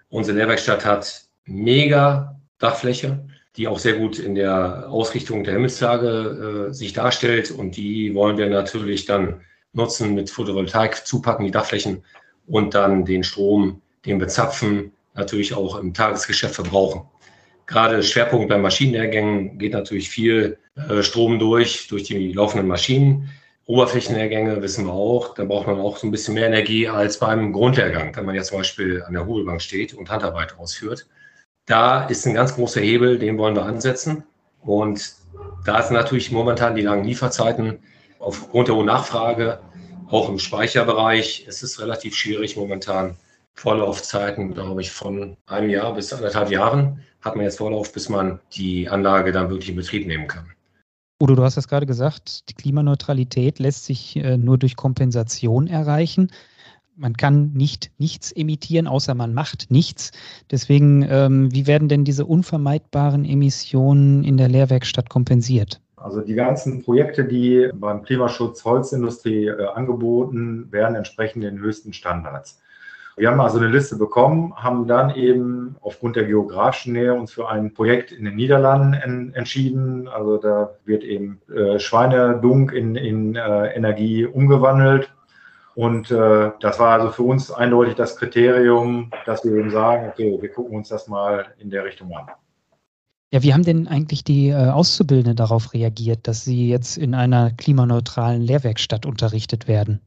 Unsere 0.09 0.39
Lehrwerkstatt 0.39 0.85
hat 0.85 1.25
mega 1.45 2.41
Dachfläche 2.59 3.27
die 3.57 3.69
auch 3.69 3.79
sehr 3.79 3.95
gut 3.95 4.19
in 4.19 4.35
der 4.35 4.89
Ausrichtung 4.89 5.45
der 5.45 5.55
Himmelslage 5.55 6.69
äh, 6.69 6.75
sich 6.75 6.93
darstellt. 6.93 7.51
Und 7.51 7.77
die 7.77 8.15
wollen 8.15 8.37
wir 8.37 8.49
natürlich 8.49 9.07
dann 9.07 9.41
nutzen 9.73 10.15
mit 10.15 10.31
Photovoltaik, 10.31 11.07
zupacken 11.07 11.45
die 11.45 11.51
Dachflächen 11.51 12.05
und 12.47 12.75
dann 12.75 13.05
den 13.05 13.25
Strom, 13.25 13.83
den 14.05 14.21
wir 14.21 14.29
zapfen, 14.29 14.93
natürlich 15.15 15.55
auch 15.55 15.79
im 15.79 15.95
Tagesgeschäft 15.95 16.55
verbrauchen. 16.55 17.03
Gerade 17.67 18.03
Schwerpunkt 18.03 18.49
bei 18.49 18.59
Maschinenlehrgängen 18.59 19.59
geht 19.59 19.73
natürlich 19.73 20.09
viel 20.09 20.59
äh, 20.77 21.03
Strom 21.03 21.39
durch, 21.39 21.89
durch 21.89 22.05
die 22.05 22.33
laufenden 22.33 22.69
Maschinen. 22.69 23.31
Oberflächenlehrgänge 23.65 24.63
wissen 24.63 24.87
wir 24.87 24.93
auch, 24.93 25.35
da 25.35 25.45
braucht 25.45 25.67
man 25.67 25.81
auch 25.81 25.97
so 25.97 26.07
ein 26.07 26.13
bisschen 26.13 26.35
mehr 26.35 26.47
Energie 26.47 26.87
als 26.87 27.19
beim 27.19 27.53
Grundlehrgang, 27.53 28.15
wenn 28.15 28.25
man 28.25 28.37
jetzt 28.37 28.49
zum 28.49 28.59
Beispiel 28.59 29.03
an 29.03 29.15
der 29.15 29.27
Hobelbank 29.27 29.61
steht 29.61 29.95
und 29.95 30.09
Handarbeit 30.09 30.57
ausführt. 30.57 31.09
Da 31.67 32.05
ist 32.05 32.27
ein 32.27 32.35
ganz 32.35 32.55
großer 32.55 32.81
Hebel, 32.81 33.19
den 33.19 33.39
wollen 33.39 33.57
wir 33.57 33.65
ansetzen. 33.65 34.23
Und 34.63 35.15
da 35.65 35.83
sind 35.83 35.95
natürlich 35.95 36.31
momentan 36.31 36.77
die 36.77 36.83
langen 36.83 37.05
Lieferzeiten 37.05 37.81
aufgrund 38.21 38.69
der 38.69 38.77
hohen 38.77 38.87
Nachfrage, 38.87 39.59
auch 40.09 40.29
im 40.29 40.39
Speicherbereich. 40.39 41.45
Es 41.49 41.65
ist 41.65 41.81
relativ 41.81 42.15
schwierig 42.15 42.57
momentan. 42.57 43.17
Vorlaufzeiten, 43.55 44.53
glaube 44.55 44.83
ich, 44.83 44.91
von 44.91 45.37
einem 45.47 45.71
Jahr 45.71 45.95
bis 45.95 46.13
anderthalb 46.13 46.51
Jahren 46.51 47.01
hat 47.23 47.37
man 47.37 47.45
jetzt 47.45 47.59
Vorlauf, 47.59 47.93
bis 47.93 48.09
man 48.09 48.39
die 48.53 48.89
Anlage 48.89 49.33
dann 49.33 49.49
wirklich 49.49 49.71
in 49.71 49.77
Betrieb 49.77 50.07
nehmen 50.07 50.29
kann. 50.29 50.53
Udo, 51.21 51.35
du 51.35 51.43
hast 51.43 51.57
das 51.57 51.67
gerade 51.67 51.87
gesagt, 51.87 52.51
die 52.51 52.55
Klimaneutralität 52.55 53.59
lässt 53.59 53.87
sich 53.87 54.17
äh, 54.17 54.37
nur 54.37 54.59
durch 54.59 54.77
Kompensation 54.77 55.67
erreichen 55.67 56.31
man 56.97 57.17
kann 57.17 57.53
nicht 57.53 57.91
nichts 57.99 58.33
emittieren, 58.33 58.87
außer 58.87 59.15
man 59.15 59.35
macht 59.35 59.71
nichts. 59.71 60.13
Deswegen, 60.51 61.07
ähm, 61.09 61.53
wie 61.53 61.67
werden 61.67 61.89
denn 61.89 62.05
diese 62.05 62.25
unvermeidbaren 62.25 63.25
Emissionen 63.25 64.25
in 64.25 64.37
der 64.37 64.49
Lehrwerkstatt 64.49 65.11
kompensiert? 65.11 65.81
Also 65.97 66.21
die 66.21 66.35
ganzen 66.35 66.83
Projekte, 66.83 67.25
die 67.25 67.71
beim 67.75 68.03
Klimaschutz 68.03 68.65
Holzindustrie 68.65 69.47
äh, 69.47 69.67
angeboten 69.75 70.69
werden, 70.71 70.95
entsprechen 70.95 71.41
den 71.41 71.59
höchsten 71.59 71.93
Standards. 71.93 72.61
Wir 73.19 73.31
haben 73.31 73.41
also 73.41 73.57
eine 73.59 73.69
Liste 73.69 73.97
bekommen, 73.97 74.53
haben 74.57 74.87
dann 74.87 75.15
eben 75.15 75.77
aufgrund 75.81 76.17
der 76.17 76.27
geografischen 76.27 76.93
Nähe 76.93 77.15
uns 77.15 77.33
für 77.33 77.49
ein 77.49 77.73
Projekt 77.73 78.13
in 78.13 78.27
den 78.27 78.37
Niederlanden 78.37 78.93
en 78.93 79.35
entschieden. 79.35 80.07
Also 80.07 80.37
da 80.37 80.75
wird 80.85 81.03
eben 81.03 81.41
äh, 81.49 81.79
Schweinedunk 81.79 82.73
in, 82.73 82.95
in 82.95 83.35
äh, 83.35 83.69
Energie 83.69 84.27
umgewandelt 84.27 85.11
und 85.77 86.11
äh, 86.11 86.53
das 86.61 86.79
war 86.79 86.99
also 86.99 87.11
für 87.11 87.23
uns 87.23 87.51
eindeutig 87.51 87.97
das 87.97 88.17
Kriterium, 88.17 89.11
dass 89.27 89.45
wir 89.45 89.53
eben 89.53 89.71
sagen, 89.71 90.09
okay, 90.09 90.39
wir 90.41 90.51
gucken 90.51 90.75
uns 90.75 90.89
das 90.89 91.07
mal 91.07 91.49
in 91.59 91.69
der 91.69 91.85
Richtung 91.85 92.17
an. 92.17 92.29
Ja, 93.31 93.43
wie 93.43 93.53
haben 93.53 93.63
denn 93.63 93.87
eigentlich 93.87 94.25
die 94.25 94.49
äh, 94.49 94.71
Auszubildenden 94.71 95.37
darauf 95.37 95.75
reagiert, 95.75 96.29
dass 96.29 96.45
sie 96.45 96.71
jetzt 96.71 96.97
in 96.97 97.15
einer 97.15 97.51
klimaneutralen 97.51 98.41
Lehrwerkstatt 98.41 99.05
unterrichtet 99.05 99.69
werden? 99.69 100.01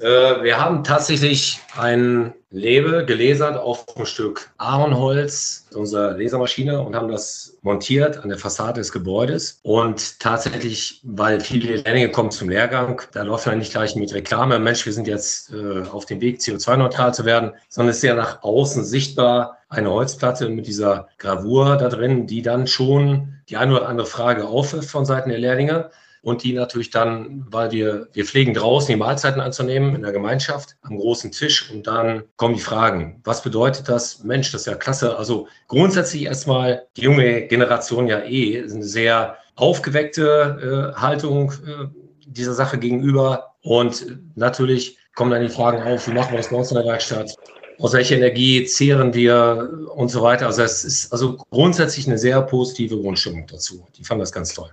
Äh, 0.00 0.42
wir 0.42 0.58
haben 0.58 0.82
tatsächlich 0.82 1.60
ein 1.76 2.32
Label 2.50 3.04
gelasert 3.04 3.58
auf 3.58 3.84
ein 3.96 4.06
Stück 4.06 4.50
Ahornholz, 4.56 5.66
unserer 5.74 6.16
Lasermaschine, 6.16 6.80
und 6.80 6.96
haben 6.96 7.08
das 7.08 7.58
montiert 7.60 8.16
an 8.16 8.30
der 8.30 8.38
Fassade 8.38 8.80
des 8.80 8.92
Gebäudes. 8.92 9.60
Und 9.62 10.18
tatsächlich, 10.18 11.02
weil 11.04 11.40
viele 11.40 11.76
Lehrlinge 11.76 12.10
kommen 12.10 12.30
zum 12.30 12.48
Lehrgang, 12.48 13.02
da 13.12 13.22
läuft 13.22 13.46
man 13.46 13.58
nicht 13.58 13.72
gleich 13.72 13.94
mit 13.94 14.14
Reklame, 14.14 14.58
Mensch, 14.58 14.86
wir 14.86 14.92
sind 14.94 15.06
jetzt 15.06 15.52
äh, 15.52 15.82
auf 15.82 16.06
dem 16.06 16.22
Weg, 16.22 16.40
CO2-neutral 16.40 17.12
zu 17.12 17.26
werden, 17.26 17.52
sondern 17.68 17.90
es 17.90 17.98
ist 17.98 18.04
ja 18.04 18.14
nach 18.14 18.42
außen 18.42 18.84
sichtbar 18.84 19.58
eine 19.68 19.90
Holzplatte 19.90 20.48
mit 20.48 20.66
dieser 20.66 21.08
Gravur 21.18 21.76
da 21.76 21.90
drin, 21.90 22.26
die 22.26 22.40
dann 22.40 22.66
schon 22.66 23.34
die 23.50 23.58
eine 23.58 23.76
oder 23.76 23.88
andere 23.88 24.06
Frage 24.06 24.46
aufwirft 24.46 24.88
von 24.88 25.04
Seiten 25.04 25.28
der 25.28 25.38
Lehrlinge 25.38 25.90
und 26.22 26.42
die 26.42 26.52
natürlich 26.52 26.90
dann, 26.90 27.46
weil 27.48 27.70
wir, 27.70 28.08
wir 28.12 28.24
pflegen 28.24 28.54
draußen 28.54 28.92
die 28.92 28.98
Mahlzeiten 28.98 29.40
anzunehmen 29.40 29.94
in 29.94 30.02
der 30.02 30.12
Gemeinschaft 30.12 30.76
am 30.82 30.98
großen 30.98 31.32
Tisch 31.32 31.70
und 31.70 31.86
dann 31.86 32.24
kommen 32.36 32.54
die 32.54 32.60
Fragen. 32.60 33.20
Was 33.24 33.42
bedeutet 33.42 33.88
das? 33.88 34.22
Mensch, 34.24 34.52
das 34.52 34.62
ist 34.62 34.66
ja 34.66 34.74
klasse. 34.74 35.16
Also 35.16 35.48
grundsätzlich 35.68 36.24
erstmal 36.24 36.86
die 36.96 37.02
junge 37.02 37.46
Generation 37.46 38.06
ja 38.06 38.20
eh 38.20 38.62
eine 38.62 38.84
sehr 38.84 39.36
aufgeweckte 39.56 40.92
äh, 40.94 41.00
Haltung 41.00 41.52
äh, 41.52 41.86
dieser 42.26 42.54
Sache 42.54 42.78
gegenüber 42.78 43.54
und 43.62 44.18
natürlich 44.36 44.98
kommen 45.14 45.30
dann 45.32 45.42
die 45.42 45.48
Fragen 45.48 45.82
auf, 45.82 46.06
wie 46.06 46.12
machen 46.12 46.32
wir 46.32 46.38
das 46.38 46.48
bei 46.48 46.56
uns 46.56 46.70
in 46.70 46.76
der 46.76 46.86
Werkstatt? 46.86 47.34
Aus 47.78 47.92
welcher 47.92 48.16
Energie 48.16 48.64
zehren 48.64 49.14
wir 49.14 49.88
und 49.94 50.10
so 50.10 50.22
weiter. 50.22 50.46
Also 50.46 50.62
es 50.62 50.84
ist 50.84 51.12
also 51.12 51.36
grundsätzlich 51.50 52.06
eine 52.06 52.18
sehr 52.18 52.40
positive 52.42 52.98
Grundstimmung 52.98 53.46
dazu. 53.46 53.86
Die 53.96 54.04
fanden 54.04 54.20
das 54.20 54.32
ganz 54.32 54.52
toll. 54.54 54.70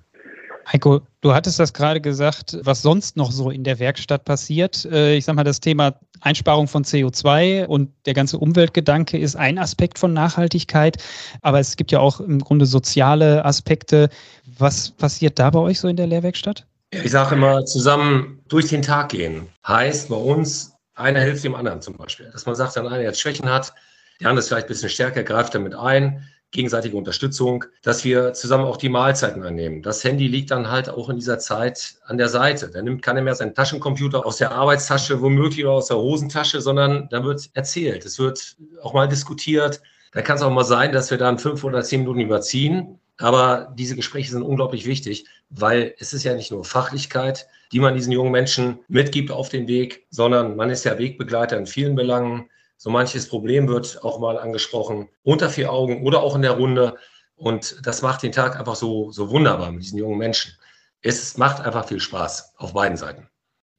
Heiko, 0.72 1.02
du 1.22 1.34
hattest 1.34 1.60
das 1.60 1.72
gerade 1.72 2.02
gesagt, 2.02 2.58
was 2.62 2.82
sonst 2.82 3.16
noch 3.16 3.32
so 3.32 3.50
in 3.50 3.64
der 3.64 3.80
Werkstatt 3.80 4.26
passiert. 4.26 4.84
Äh, 4.86 5.16
ich 5.16 5.24
sage 5.24 5.38
mal, 5.38 5.46
das 5.46 5.62
Thema 5.62 5.94
Einsparung 6.22 6.68
von 6.68 6.84
CO2 6.84 7.66
und 7.66 7.90
der 8.06 8.14
ganze 8.14 8.38
Umweltgedanke 8.38 9.18
ist 9.18 9.38
ein 9.38 9.58
Aspekt 9.58 9.98
von 9.98 10.12
Nachhaltigkeit, 10.14 10.98
aber 11.42 11.60
es 11.60 11.78
gibt 11.78 11.92
ja 11.92 12.00
auch 12.00 12.20
im 12.20 12.40
Grunde 12.40 12.66
soziale 12.66 13.46
Aspekte. 13.46 14.10
Was 14.58 14.92
passiert 14.92 15.40
da 15.40 15.50
bei 15.50 15.60
euch 15.60 15.80
so 15.80 15.88
in 15.88 15.96
der 15.96 16.08
Lehrwerkstatt? 16.08 16.66
Ich 16.92 17.12
sage 17.12 17.36
immer, 17.36 17.66
zusammen 17.66 18.40
durch 18.50 18.68
den 18.68 18.82
Tag 18.82 19.10
gehen 19.10 19.48
heißt 19.66 20.10
bei 20.10 20.16
uns, 20.16 20.74
einer 20.96 21.22
hilft 21.22 21.44
dem 21.44 21.56
anderen 21.56 21.82
zum 21.82 21.96
Beispiel. 21.96 22.30
Dass 22.32 22.46
man 22.46 22.56
sagt, 22.56 22.76
wenn 22.76 22.88
einer 22.88 23.04
jetzt 23.04 23.22
Schwächen 23.22 23.50
hat, 23.50 23.74
der 24.20 24.30
andere 24.30 24.40
ist 24.40 24.48
vielleicht 24.48 24.66
ein 24.66 24.70
bisschen 24.70 24.90
stärker, 24.90 25.24
greift 25.24 25.54
damit 25.54 25.76
ein 25.76 26.28
gegenseitige 26.58 26.98
Unterstützung, 26.98 27.66
dass 27.84 28.04
wir 28.04 28.34
zusammen 28.34 28.66
auch 28.66 28.78
die 28.78 28.90
Mahlzeiten 28.90 29.44
annehmen. 29.44 29.84
Das 29.84 30.04
Handy 30.04 30.28
liegt 30.28 30.50
dann 30.50 30.72
halt 30.72 30.90
auch 30.90 31.08
in 31.08 31.18
dieser 31.18 31.38
Zeit 31.38 31.98
an 32.06 32.18
der 32.18 32.30
Seite. 32.30 32.72
Da 32.72 32.82
nimmt 32.82 33.04
keiner 33.04 33.22
mehr 33.22 33.36
seinen 33.36 33.54
Taschencomputer 33.54 34.26
aus 34.26 34.38
der 34.38 34.52
Arbeitstasche, 34.52 35.22
womöglich 35.22 35.64
oder 35.64 35.76
aus 35.76 35.88
der 35.88 35.98
Hosentasche, 35.98 36.60
sondern 36.60 37.10
da 37.12 37.24
wird 37.24 37.48
erzählt. 37.54 38.06
Es 38.06 38.18
wird 38.18 38.58
auch 38.82 38.94
mal 38.94 39.08
diskutiert. 39.08 39.82
Da 40.14 40.24
kann 40.24 40.38
es 40.38 40.42
auch 40.42 40.50
mal 40.50 40.64
sein, 40.64 40.92
dass 40.92 41.12
wir 41.12 41.20
dann 41.20 41.38
fünf 41.38 41.64
oder 41.64 41.84
zehn 41.84 42.00
Minuten 42.02 42.22
überziehen. 42.22 43.00
Aber 43.20 43.72
diese 43.78 43.96
Gespräche 43.96 44.32
sind 44.32 44.42
unglaublich 44.42 44.88
wichtig, 44.88 45.26
weil 45.52 45.94
es 46.00 46.12
ist 46.12 46.24
ja 46.24 46.34
nicht 46.34 46.52
nur 46.52 46.64
Fachlichkeit, 46.64 47.48
die 47.72 47.80
man 47.80 47.94
diesen 47.94 48.12
jungen 48.12 48.32
Menschen 48.32 48.80
mitgibt 48.88 49.30
auf 49.30 49.50
den 49.50 49.68
Weg, 49.68 50.08
sondern 50.10 50.56
man 50.56 50.72
ist 50.72 50.86
ja 50.86 50.98
Wegbegleiter 50.98 51.58
in 51.58 51.68
vielen 51.68 51.96
Belangen. 51.96 52.50
So 52.78 52.90
manches 52.92 53.28
Problem 53.28 53.68
wird 53.68 54.04
auch 54.04 54.20
mal 54.20 54.38
angesprochen, 54.38 55.10
unter 55.24 55.50
vier 55.50 55.72
Augen 55.72 56.06
oder 56.06 56.22
auch 56.22 56.36
in 56.36 56.44
der 56.44 56.52
Runde. 56.52 56.96
Und 57.36 57.86
das 57.86 58.02
macht 58.02 58.24
den 58.24 58.32
Tag 58.32 58.58
einfach 58.58 58.76
so, 58.76 59.12
so 59.12 59.30
wunderbar 59.30 59.72
mit 59.72 59.84
diesen 59.84 60.00
jungen 60.00 60.18
Menschen. 60.18 60.54
Es 61.02 61.38
macht 61.38 61.62
einfach 61.62 61.88
viel 61.88 62.00
Spaß 62.00 62.54
auf 62.58 62.74
beiden 62.74 62.98
Seiten. 62.98 63.30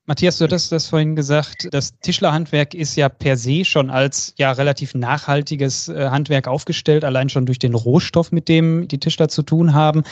Matthias, 0.09 0.38
du 0.38 0.44
hattest 0.44 0.73
das 0.73 0.88
vorhin 0.88 1.16
gesagt, 1.16 1.68
das 1.71 2.01
Tischlerhandwerk 2.01 2.73
ist 2.73 2.97
ja 2.97 3.11
per 3.11 3.37
se 3.37 3.66
schon 3.66 3.90
als 3.90 4.35
ja 4.38 4.53
relativ 4.53 4.94
nachhaltiges 4.94 5.90
äh, 5.90 6.09
Handwerk 6.09 6.49
aufgestellt, 6.49 7.05
allein 7.05 7.29
schon 7.29 7.44
durch 7.44 7.59
den 7.59 7.75
Rohstoff, 7.75 8.33
mit 8.33 8.49
dem 8.49 8.88
die 8.88 8.97
Tischler 8.97 9.29
zu 9.29 9.42
tun 9.42 9.75
haben. 9.75 10.05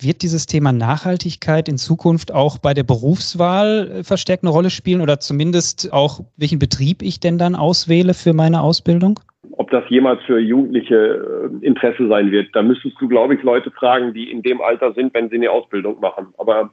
Wird 0.00 0.22
dieses 0.22 0.46
Thema 0.46 0.72
Nachhaltigkeit 0.72 1.68
in 1.68 1.76
Zukunft 1.76 2.32
auch 2.32 2.56
bei 2.56 2.72
der 2.72 2.84
Berufswahl 2.84 3.90
äh, 3.90 4.04
verstärkt 4.04 4.42
eine 4.42 4.52
Rolle 4.52 4.70
spielen 4.70 5.02
oder 5.02 5.20
zumindest 5.20 5.92
auch, 5.92 6.20
welchen 6.38 6.58
Betrieb 6.58 7.02
ich 7.02 7.20
denn 7.20 7.36
dann 7.36 7.54
auswähle 7.54 8.14
für 8.14 8.32
meine 8.32 8.62
Ausbildung? 8.62 9.20
Ob 9.58 9.70
das 9.70 9.84
jemals 9.90 10.22
für 10.24 10.38
Jugendliche 10.38 11.50
äh, 11.60 11.66
Interesse 11.66 12.08
sein 12.08 12.30
wird, 12.30 12.56
da 12.56 12.62
müsstest 12.62 12.96
du, 12.98 13.06
glaube 13.06 13.34
ich, 13.34 13.42
Leute 13.42 13.70
fragen, 13.70 14.14
die 14.14 14.30
in 14.30 14.40
dem 14.40 14.62
Alter 14.62 14.94
sind, 14.94 15.12
wenn 15.12 15.28
sie 15.28 15.36
eine 15.36 15.50
Ausbildung 15.50 16.00
machen. 16.00 16.28
Aber 16.38 16.70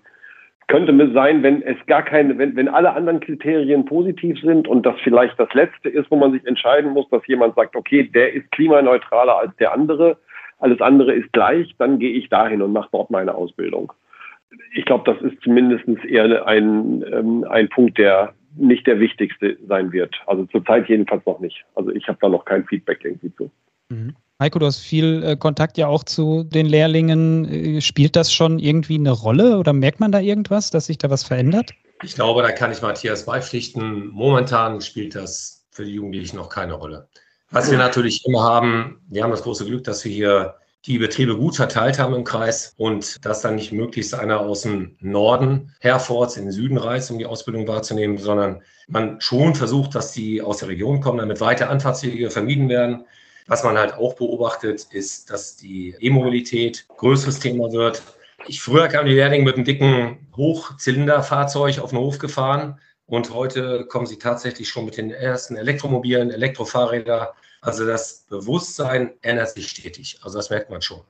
könnte 0.70 1.12
sein, 1.14 1.44
wenn 1.44 1.62
es 1.64 1.78
gar 1.88 2.04
keine, 2.04 2.38
wenn, 2.38 2.56
wenn 2.56 2.70
alle 2.70 2.94
anderen 2.94 3.20
Kriterien 3.20 3.86
positiv 3.86 4.40
sind 4.40 4.68
und 4.68 4.86
das 4.86 4.96
vielleicht 5.04 5.38
das 5.40 5.52
letzte 5.54 5.90
ist, 5.90 6.10
wo 6.10 6.16
man 6.16 6.32
sich 6.32 6.46
entscheiden 6.46 6.92
muss, 6.92 7.10
dass 7.10 7.26
jemand 7.28 7.56
sagt, 7.56 7.76
okay, 7.76 8.04
der 8.04 8.34
ist 8.34 8.50
klimaneutraler 8.52 9.38
als 9.38 9.56
der 9.58 9.74
andere, 9.74 10.18
alles 10.60 10.80
andere 10.80 11.14
ist 11.14 11.34
gleich, 11.34 11.74
dann 11.80 11.98
gehe 12.00 12.12
ich 12.12 12.30
dahin 12.30 12.62
und 12.62 12.72
mache 12.72 12.90
dort 12.92 13.10
meine 13.10 13.34
Ausbildung. 13.34 13.92
Ich 14.74 14.86
glaube, 14.86 15.12
das 15.12 15.22
ist 15.24 15.42
zumindest 15.42 15.88
eher 16.06 16.46
ein, 16.48 17.04
ähm, 17.12 17.46
ein 17.50 17.68
Punkt, 17.70 17.98
der 17.98 18.34
nicht 18.56 18.86
der 18.86 19.00
wichtigste 19.00 19.58
sein 19.68 19.92
wird. 19.92 20.16
Also 20.28 20.46
zurzeit 20.46 20.88
jedenfalls 20.88 21.26
noch 21.26 21.40
nicht. 21.40 21.66
Also 21.76 21.92
ich 21.92 22.08
habe 22.08 22.20
da 22.22 22.30
noch 22.30 22.46
kein 22.46 22.66
Feedback 22.66 23.00
irgendwie 23.04 23.34
zu. 23.36 23.52
Mhm. 23.90 24.16
Heiko, 24.42 24.58
du 24.58 24.68
hast 24.68 24.80
viel 24.80 25.22
äh, 25.24 25.36
Kontakt 25.36 25.78
ja 25.78 25.88
auch 25.88 26.06
zu 26.06 26.44
den 26.44 26.66
Lehrlingen. 26.66 27.78
Äh, 27.78 27.82
spielt 27.82 28.16
das 28.16 28.32
schon 28.32 28.58
irgendwie 28.58 28.96
eine 28.96 29.12
Rolle 29.12 29.58
oder 29.58 29.74
merkt 29.74 30.00
man 30.00 30.14
da 30.14 30.22
irgendwas, 30.22 30.72
dass 30.72 30.86
sich 30.86 30.98
da 30.98 31.10
was 31.10 31.26
verändert? 31.26 31.74
Ich 32.04 32.16
glaube, 32.16 32.42
da 32.42 32.54
kann 32.54 32.72
ich 32.72 32.82
Matthias 32.82 33.26
beipflichten. 33.26 34.08
Momentan 34.08 34.80
spielt 34.80 35.14
das 35.14 35.66
für 35.72 35.84
die 35.84 35.96
Jugendlichen 35.96 36.38
noch 36.38 36.48
keine 36.48 36.74
Rolle. 36.74 37.10
Was 37.52 37.70
wir 37.70 37.78
natürlich 37.78 38.26
immer 38.26 38.42
haben, 38.42 39.02
wir 39.10 39.24
haben 39.24 39.32
das 39.32 39.44
große 39.44 39.66
Glück, 39.66 39.84
dass 39.84 40.06
wir 40.06 40.12
hier 40.12 40.56
die 40.86 41.00
Betriebe 41.00 41.36
gut 41.36 41.58
verteilt 41.58 42.00
haben 42.00 42.14
im 42.14 42.24
Kreis 42.24 42.74
und 42.78 43.26
dass 43.26 43.42
dann 43.42 43.56
nicht 43.56 43.74
möglichst 43.74 44.14
einer 44.14 44.40
aus 44.40 44.62
dem 44.62 44.96
Norden 45.02 45.76
Herfords 45.82 46.38
in 46.38 46.46
den 46.46 46.54
Süden 46.54 46.78
reist, 46.78 47.12
um 47.12 47.18
die 47.18 47.26
Ausbildung 47.26 47.68
wahrzunehmen, 47.68 48.18
sondern 48.18 48.62
man 48.88 49.20
schon 49.20 49.56
versucht, 49.56 49.96
dass 49.96 50.14
die 50.14 50.42
aus 50.42 50.60
der 50.60 50.70
Region 50.70 51.02
kommen, 51.02 51.18
damit 51.18 51.42
weitere 51.42 51.68
Anfahrtswege 51.68 52.30
vermieden 52.30 52.70
werden. 52.70 53.04
Was 53.50 53.64
man 53.64 53.80
halt 53.80 53.96
auch 53.96 54.14
beobachtet, 54.14 54.86
ist, 54.92 55.32
dass 55.32 55.58
die 55.58 55.96
E-Mobilität 56.00 56.86
größeres 56.98 57.40
Thema 57.40 57.72
wird. 57.72 58.04
Ich 58.46 58.62
früher 58.62 58.88
kam 58.88 59.08
die 59.08 59.14
Lehrlinge 59.14 59.44
mit 59.44 59.56
einem 59.56 59.66
dicken 59.66 60.28
Hochzylinderfahrzeug 60.38 61.80
auf 61.80 61.90
den 61.90 61.98
Hof 61.98 62.20
gefahren 62.20 62.80
und 63.08 63.34
heute 63.34 63.88
kommen 63.88 64.06
sie 64.06 64.20
tatsächlich 64.20 64.70
schon 64.70 64.86
mit 64.86 64.98
den 64.98 65.10
ersten 65.10 65.58
Elektromobilen, 65.58 66.30
Elektrofahrrädern. 66.30 67.30
Also 67.62 67.88
das 67.88 68.28
Bewusstsein 68.30 69.16
ändert 69.24 69.50
sich 69.50 69.68
stetig. 69.68 70.20
Also 70.22 70.38
das 70.38 70.52
merkt 70.52 70.70
man 70.70 70.84
schon. 70.84 71.02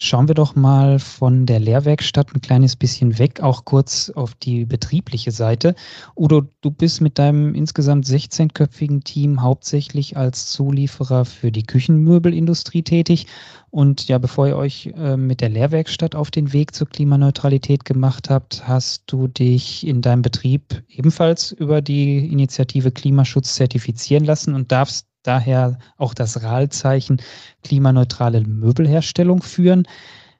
Schauen 0.00 0.26
wir 0.26 0.34
doch 0.34 0.56
mal 0.56 0.98
von 0.98 1.46
der 1.46 1.60
Lehrwerkstatt 1.60 2.34
ein 2.34 2.40
kleines 2.40 2.74
bisschen 2.74 3.18
weg, 3.20 3.40
auch 3.40 3.64
kurz 3.64 4.10
auf 4.10 4.34
die 4.34 4.64
betriebliche 4.64 5.30
Seite. 5.30 5.76
Udo, 6.16 6.42
du 6.62 6.72
bist 6.72 7.00
mit 7.00 7.16
deinem 7.18 7.54
insgesamt 7.54 8.04
16-köpfigen 8.04 9.04
Team 9.04 9.40
hauptsächlich 9.40 10.16
als 10.16 10.46
Zulieferer 10.46 11.24
für 11.24 11.52
die 11.52 11.62
Küchenmöbelindustrie 11.62 12.82
tätig. 12.82 13.28
Und 13.70 14.08
ja, 14.08 14.18
bevor 14.18 14.48
ihr 14.48 14.56
euch 14.56 14.92
äh, 14.96 15.16
mit 15.16 15.40
der 15.40 15.48
Lehrwerkstatt 15.48 16.16
auf 16.16 16.32
den 16.32 16.52
Weg 16.52 16.74
zur 16.74 16.88
Klimaneutralität 16.88 17.84
gemacht 17.84 18.30
habt, 18.30 18.66
hast 18.66 19.04
du 19.06 19.28
dich 19.28 19.86
in 19.86 20.02
deinem 20.02 20.22
Betrieb 20.22 20.82
ebenfalls 20.88 21.52
über 21.52 21.80
die 21.82 22.18
Initiative 22.32 22.90
Klimaschutz 22.90 23.54
zertifizieren 23.54 24.24
lassen 24.24 24.54
und 24.54 24.72
darfst 24.72 25.06
daher 25.24 25.78
auch 25.96 26.14
das 26.14 26.42
RAL-Zeichen 26.42 27.20
klimaneutrale 27.64 28.42
Möbelherstellung 28.42 29.42
führen. 29.42 29.88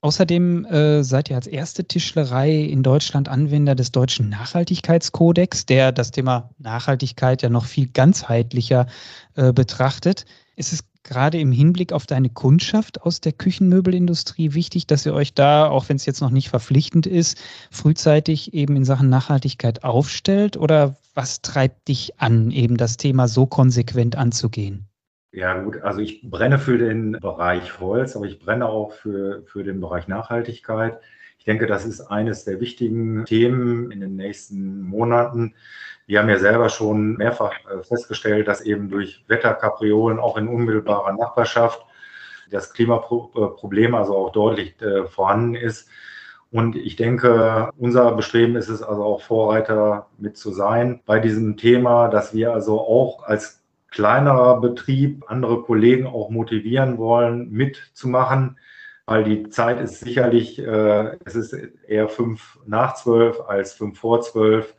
Außerdem 0.00 0.66
äh, 0.66 1.02
seid 1.02 1.30
ihr 1.30 1.36
als 1.36 1.46
erste 1.46 1.84
Tischlerei 1.84 2.52
in 2.52 2.82
Deutschland 2.82 3.28
Anwender 3.28 3.74
des 3.74 3.90
deutschen 3.90 4.28
Nachhaltigkeitskodex, 4.28 5.64
der 5.64 5.92
das 5.92 6.10
Thema 6.10 6.50
Nachhaltigkeit 6.58 7.40
ja 7.40 7.48
noch 7.48 7.64
viel 7.64 7.88
ganzheitlicher 7.88 8.86
äh, 9.34 9.52
betrachtet. 9.52 10.26
Ist 10.56 10.74
es 10.74 10.84
gerade 11.04 11.38
im 11.38 11.52
Hinblick 11.52 11.92
auf 11.92 12.06
deine 12.06 12.30
Kundschaft 12.30 13.02
aus 13.02 13.20
der 13.20 13.32
Küchenmöbelindustrie 13.32 14.54
wichtig, 14.54 14.86
dass 14.86 15.06
ihr 15.06 15.14
euch 15.14 15.34
da, 15.34 15.68
auch 15.68 15.88
wenn 15.88 15.96
es 15.96 16.06
jetzt 16.06 16.20
noch 16.20 16.30
nicht 16.30 16.48
verpflichtend 16.48 17.06
ist, 17.06 17.40
frühzeitig 17.70 18.54
eben 18.54 18.74
in 18.74 18.84
Sachen 18.84 19.10
Nachhaltigkeit 19.10 19.84
aufstellt? 19.84 20.56
Oder 20.56 20.96
was 21.14 21.42
treibt 21.42 21.88
dich 21.88 22.18
an, 22.20 22.50
eben 22.50 22.76
das 22.76 22.96
Thema 22.96 23.28
so 23.28 23.46
konsequent 23.46 24.16
anzugehen? 24.16 24.88
Ja, 25.30 25.60
gut, 25.60 25.82
also 25.82 26.00
ich 26.00 26.22
brenne 26.22 26.58
für 26.58 26.78
den 26.78 27.12
Bereich 27.12 27.80
Holz, 27.80 28.16
aber 28.16 28.26
ich 28.26 28.38
brenne 28.38 28.66
auch 28.66 28.92
für, 28.92 29.42
für 29.46 29.64
den 29.64 29.80
Bereich 29.80 30.08
Nachhaltigkeit. 30.08 30.98
Ich 31.38 31.44
denke, 31.44 31.66
das 31.66 31.84
ist 31.84 32.00
eines 32.00 32.44
der 32.44 32.60
wichtigen 32.60 33.24
Themen 33.26 33.90
in 33.90 34.00
den 34.00 34.16
nächsten 34.16 34.80
Monaten. 34.80 35.54
Wir 36.06 36.20
haben 36.20 36.28
ja 36.28 36.38
selber 36.38 36.68
schon 36.68 37.16
mehrfach 37.16 37.52
äh, 37.70 37.82
festgestellt, 37.82 38.48
dass 38.48 38.60
eben 38.60 38.90
durch 38.90 39.24
Wetterkapriolen 39.28 40.18
auch 40.18 40.36
in 40.36 40.48
unmittelbarer 40.48 41.12
Nachbarschaft 41.12 41.84
das 42.50 42.72
Klimaproblem 42.72 43.94
also 43.94 44.16
auch 44.16 44.32
deutlich 44.32 44.80
äh, 44.82 45.06
vorhanden 45.06 45.54
ist. 45.54 45.88
Und 46.50 46.76
ich 46.76 46.94
denke, 46.94 47.70
unser 47.78 48.12
Bestreben 48.12 48.54
ist 48.54 48.68
es 48.68 48.82
also 48.82 49.02
auch 49.02 49.22
Vorreiter 49.22 50.06
mit 50.18 50.36
zu 50.36 50.52
sein 50.52 51.00
bei 51.04 51.18
diesem 51.18 51.56
Thema, 51.56 52.08
dass 52.08 52.32
wir 52.32 52.52
also 52.52 52.80
auch 52.80 53.24
als 53.24 53.64
kleinerer 53.90 54.60
Betrieb 54.60 55.24
andere 55.28 55.62
Kollegen 55.62 56.06
auch 56.06 56.30
motivieren 56.30 56.98
wollen, 56.98 57.50
mitzumachen, 57.50 58.58
weil 59.06 59.24
die 59.24 59.48
Zeit 59.48 59.80
ist 59.80 60.00
sicherlich, 60.00 60.58
äh, 60.58 61.16
es 61.24 61.34
ist 61.34 61.56
eher 61.88 62.08
fünf 62.08 62.58
nach 62.66 62.94
zwölf 62.94 63.40
als 63.48 63.74
fünf 63.74 63.98
vor 63.98 64.20
zwölf. 64.20 64.74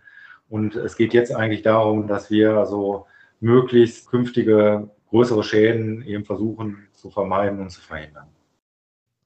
Und 0.55 0.77
es 0.77 0.95
geht 0.95 1.13
jetzt 1.13 1.35
eigentlich 1.35 1.63
darum, 1.63 2.07
dass 2.07 2.31
wir 2.31 2.55
also 2.55 3.07
möglichst 3.41 4.09
künftige 4.09 4.89
größere 5.09 5.43
Schäden 5.43 6.01
eben 6.03 6.23
versuchen 6.23 6.87
zu 6.93 7.09
vermeiden 7.09 7.59
und 7.59 7.71
zu 7.71 7.81
verhindern. 7.81 8.27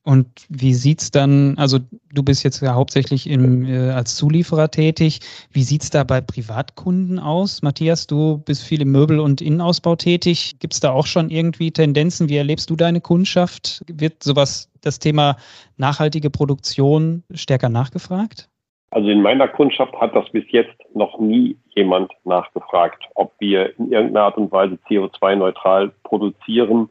Und 0.02 0.28
wie 0.50 0.74
sieht 0.74 1.04
es 1.04 1.12
dann, 1.12 1.56
also 1.60 1.78
du 2.12 2.24
bist 2.24 2.44
jetzt 2.44 2.64
ja 2.64 2.74
hauptsächlich 2.74 3.30
im, 3.30 3.64
äh, 3.64 3.92
als 3.92 4.16
Zulieferer 4.16 4.72
tätig. 4.72 5.20
Wie 5.52 5.62
sieht 5.62 5.84
es 5.84 5.92
da 5.92 6.04
bei 6.04 6.20
Privatkunden 6.20 7.20
aus? 7.20 7.62
Matthias, 7.62 8.08
du 8.08 8.40
bist 8.40 8.64
viel 8.64 8.82
im 8.82 8.92
Möbel- 8.92 9.20
und 9.20 9.40
Innenausbau 9.40 9.98
tätig. 9.98 10.56
Gibt 10.58 10.74
es 10.74 10.80
da 10.80 10.90
auch 10.90 11.06
schon 11.06 11.30
irgendwie 11.30 11.70
Tendenzen? 11.70 12.28
Wie 12.28 12.38
erlebst 12.38 12.72
du 12.72 12.76
deine 12.76 13.02
Kundschaft? 13.02 13.84
Wird 13.86 14.24
sowas, 14.24 14.68
das 14.82 14.98
Thema 14.98 15.38
nachhaltige 15.78 16.32
Produktion 16.32 17.22
stärker 17.36 17.70
nachgefragt? 17.70 18.49
Also 18.92 19.10
in 19.10 19.22
meiner 19.22 19.48
Kundschaft 19.48 19.94
hat 20.00 20.16
das 20.16 20.30
bis 20.32 20.46
jetzt 20.50 20.76
noch 20.96 21.20
nie 21.20 21.56
jemand 21.76 22.12
nachgefragt, 22.24 23.04
ob 23.16 23.34
wir 23.40 23.78
in 23.78 23.92
irgendeiner 23.92 24.26
Art 24.26 24.38
und 24.38 24.52
Weise 24.52 24.80
CO2-neutral 24.90 25.92
produzieren 26.04 26.90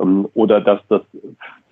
ähm, 0.00 0.28
oder 0.34 0.60
dass 0.60 0.80
das 0.88 1.02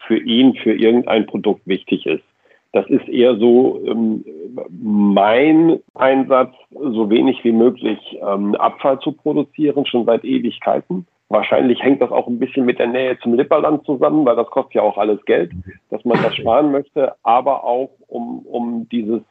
für 0.06 0.18
ihn, 0.18 0.54
für 0.56 0.74
irgendein 0.74 1.26
Produkt 1.26 1.66
wichtig 1.66 2.06
ist. 2.06 2.24
Das 2.72 2.86
ist 2.88 3.06
eher 3.08 3.36
so 3.36 3.80
ähm, 3.86 4.24
mein 4.70 5.80
Einsatz, 5.94 6.54
so 6.70 7.10
wenig 7.10 7.44
wie 7.44 7.52
möglich 7.52 7.98
ähm, 8.26 8.54
Abfall 8.54 8.98
zu 9.00 9.12
produzieren, 9.12 9.84
schon 9.86 10.06
seit 10.06 10.24
Ewigkeiten. 10.24 11.06
Wahrscheinlich 11.28 11.82
hängt 11.82 12.02
das 12.02 12.10
auch 12.10 12.26
ein 12.26 12.38
bisschen 12.38 12.64
mit 12.64 12.78
der 12.78 12.88
Nähe 12.88 13.18
zum 13.20 13.34
Lipperland 13.34 13.84
zusammen, 13.84 14.24
weil 14.24 14.36
das 14.36 14.48
kostet 14.48 14.74
ja 14.74 14.82
auch 14.82 14.98
alles 14.98 15.22
Geld, 15.24 15.52
dass 15.90 16.04
man 16.04 16.22
das 16.22 16.34
sparen 16.36 16.72
möchte, 16.72 17.14
aber 17.22 17.64
auch 17.64 17.90
um, 18.08 18.40
um 18.40 18.88
dieses, 18.90 19.22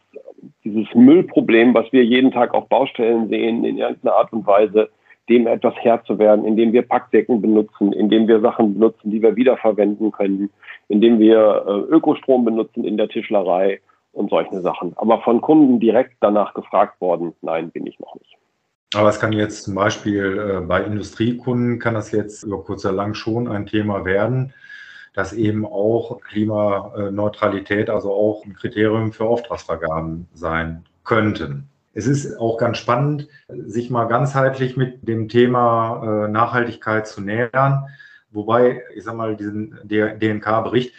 dieses 0.64 0.88
Müllproblem, 0.94 1.74
was 1.74 1.92
wir 1.92 2.04
jeden 2.04 2.32
Tag 2.32 2.54
auf 2.54 2.68
Baustellen 2.70 3.30
sehen, 3.30 3.64
in 3.64 3.78
irgendeiner 3.78 4.16
Art 4.16 4.34
und 4.34 4.46
Weise 4.46 4.90
dem 5.30 5.48
etwas 5.48 5.74
Herr 5.78 6.04
zu 6.04 6.20
werden, 6.20 6.46
indem 6.46 6.74
wir 6.74 6.82
Packdecken 6.82 7.42
benutzen, 7.42 7.94
indem 7.94 8.28
wir 8.28 8.42
Sachen 8.42 8.74
benutzen, 8.74 9.12
die 9.12 9.22
wir 9.22 9.36
wiederverwenden 9.36 10.12
können, 10.12 10.50
indem 10.90 11.20
wir 11.20 11.64
äh, 11.68 11.94
Ökostrom 11.94 12.44
benutzen 12.44 12.84
in 12.84 12.98
der 12.98 13.08
Tischlerei 13.08 13.80
und 14.14 14.30
solche 14.30 14.60
Sachen. 14.62 14.94
Aber 14.98 15.22
von 15.22 15.40
Kunden 15.40 15.80
direkt 15.80 16.16
danach 16.20 16.54
gefragt 16.54 17.00
worden, 17.00 17.34
nein, 17.42 17.72
bin 17.72 17.88
ich 17.88 18.00
noch 18.00 18.16
nicht. 18.16 18.36
Aber 18.94 19.08
es 19.08 19.22
kann 19.22 19.32
jetzt 19.32 19.64
zum 19.64 19.76
Beispiel 19.76 20.58
äh, 20.58 20.66
bei 20.66 20.84
Industriekunden 20.84 21.80
kann 21.80 21.94
das 21.94 22.12
jetzt 22.12 22.44
über 22.44 22.62
kurz 22.64 22.84
oder 22.86 22.94
lang 22.94 23.14
schon 23.14 23.48
ein 23.48 23.66
Thema 23.66 24.04
werden, 24.04 24.54
dass 25.14 25.34
eben 25.34 25.66
auch 25.66 26.22
Klimaneutralität, 26.22 27.90
also 27.90 28.14
auch 28.14 28.46
ein 28.46 28.54
Kriterium 28.54 29.12
für 29.12 29.26
Auftragsvergaben 29.26 30.28
sein 30.34 30.86
könnten. 31.04 31.68
Es 31.94 32.08
ist 32.08 32.38
auch 32.40 32.58
ganz 32.58 32.78
spannend, 32.78 33.28
sich 33.50 33.90
mal 33.90 34.06
ganzheitlich 34.06 34.78
mit 34.78 35.06
dem 35.08 35.28
Thema 35.28 36.26
äh, 36.26 36.28
Nachhaltigkeit 36.30 37.06
zu 37.06 37.22
nähern. 37.22 37.86
Wobei, 38.32 38.84
ich 38.96 39.04
sag 39.04 39.16
mal, 39.16 39.36
diesen 39.36 39.78
DNK-Bericht, 39.84 40.94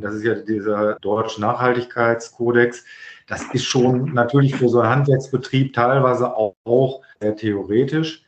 das 0.00 0.14
ist 0.14 0.24
ja 0.24 0.34
dieser 0.34 0.94
deutsche 1.00 1.40
Nachhaltigkeitskodex, 1.40 2.84
das 3.26 3.42
ist 3.52 3.64
schon 3.64 4.14
natürlich 4.14 4.54
für 4.54 4.68
so 4.68 4.80
einen 4.80 4.90
Handwerksbetrieb 4.90 5.74
teilweise 5.74 6.32
auch, 6.36 6.54
auch 6.64 7.02
sehr 7.20 7.34
theoretisch. 7.34 8.25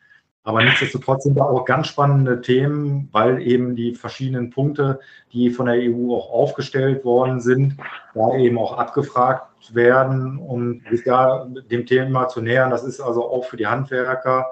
Aber 0.48 0.64
nichtsdestotrotz 0.64 1.24
sind 1.24 1.36
da 1.36 1.44
auch 1.44 1.66
ganz 1.66 1.88
spannende 1.88 2.40
Themen, 2.40 3.10
weil 3.12 3.42
eben 3.42 3.76
die 3.76 3.94
verschiedenen 3.94 4.48
Punkte, 4.48 4.98
die 5.30 5.50
von 5.50 5.66
der 5.66 5.74
EU 5.74 6.16
auch 6.16 6.30
aufgestellt 6.30 7.04
worden 7.04 7.42
sind, 7.42 7.76
da 8.14 8.34
eben 8.34 8.56
auch 8.56 8.78
abgefragt 8.78 9.74
werden 9.74 10.38
und 10.38 10.84
sich 10.88 11.04
da 11.04 11.46
dem 11.70 11.84
Thema 11.84 12.28
zu 12.28 12.40
nähern. 12.40 12.70
Das 12.70 12.82
ist 12.82 12.98
also 12.98 13.30
auch 13.30 13.44
für 13.44 13.58
die 13.58 13.66
Handwerker 13.66 14.46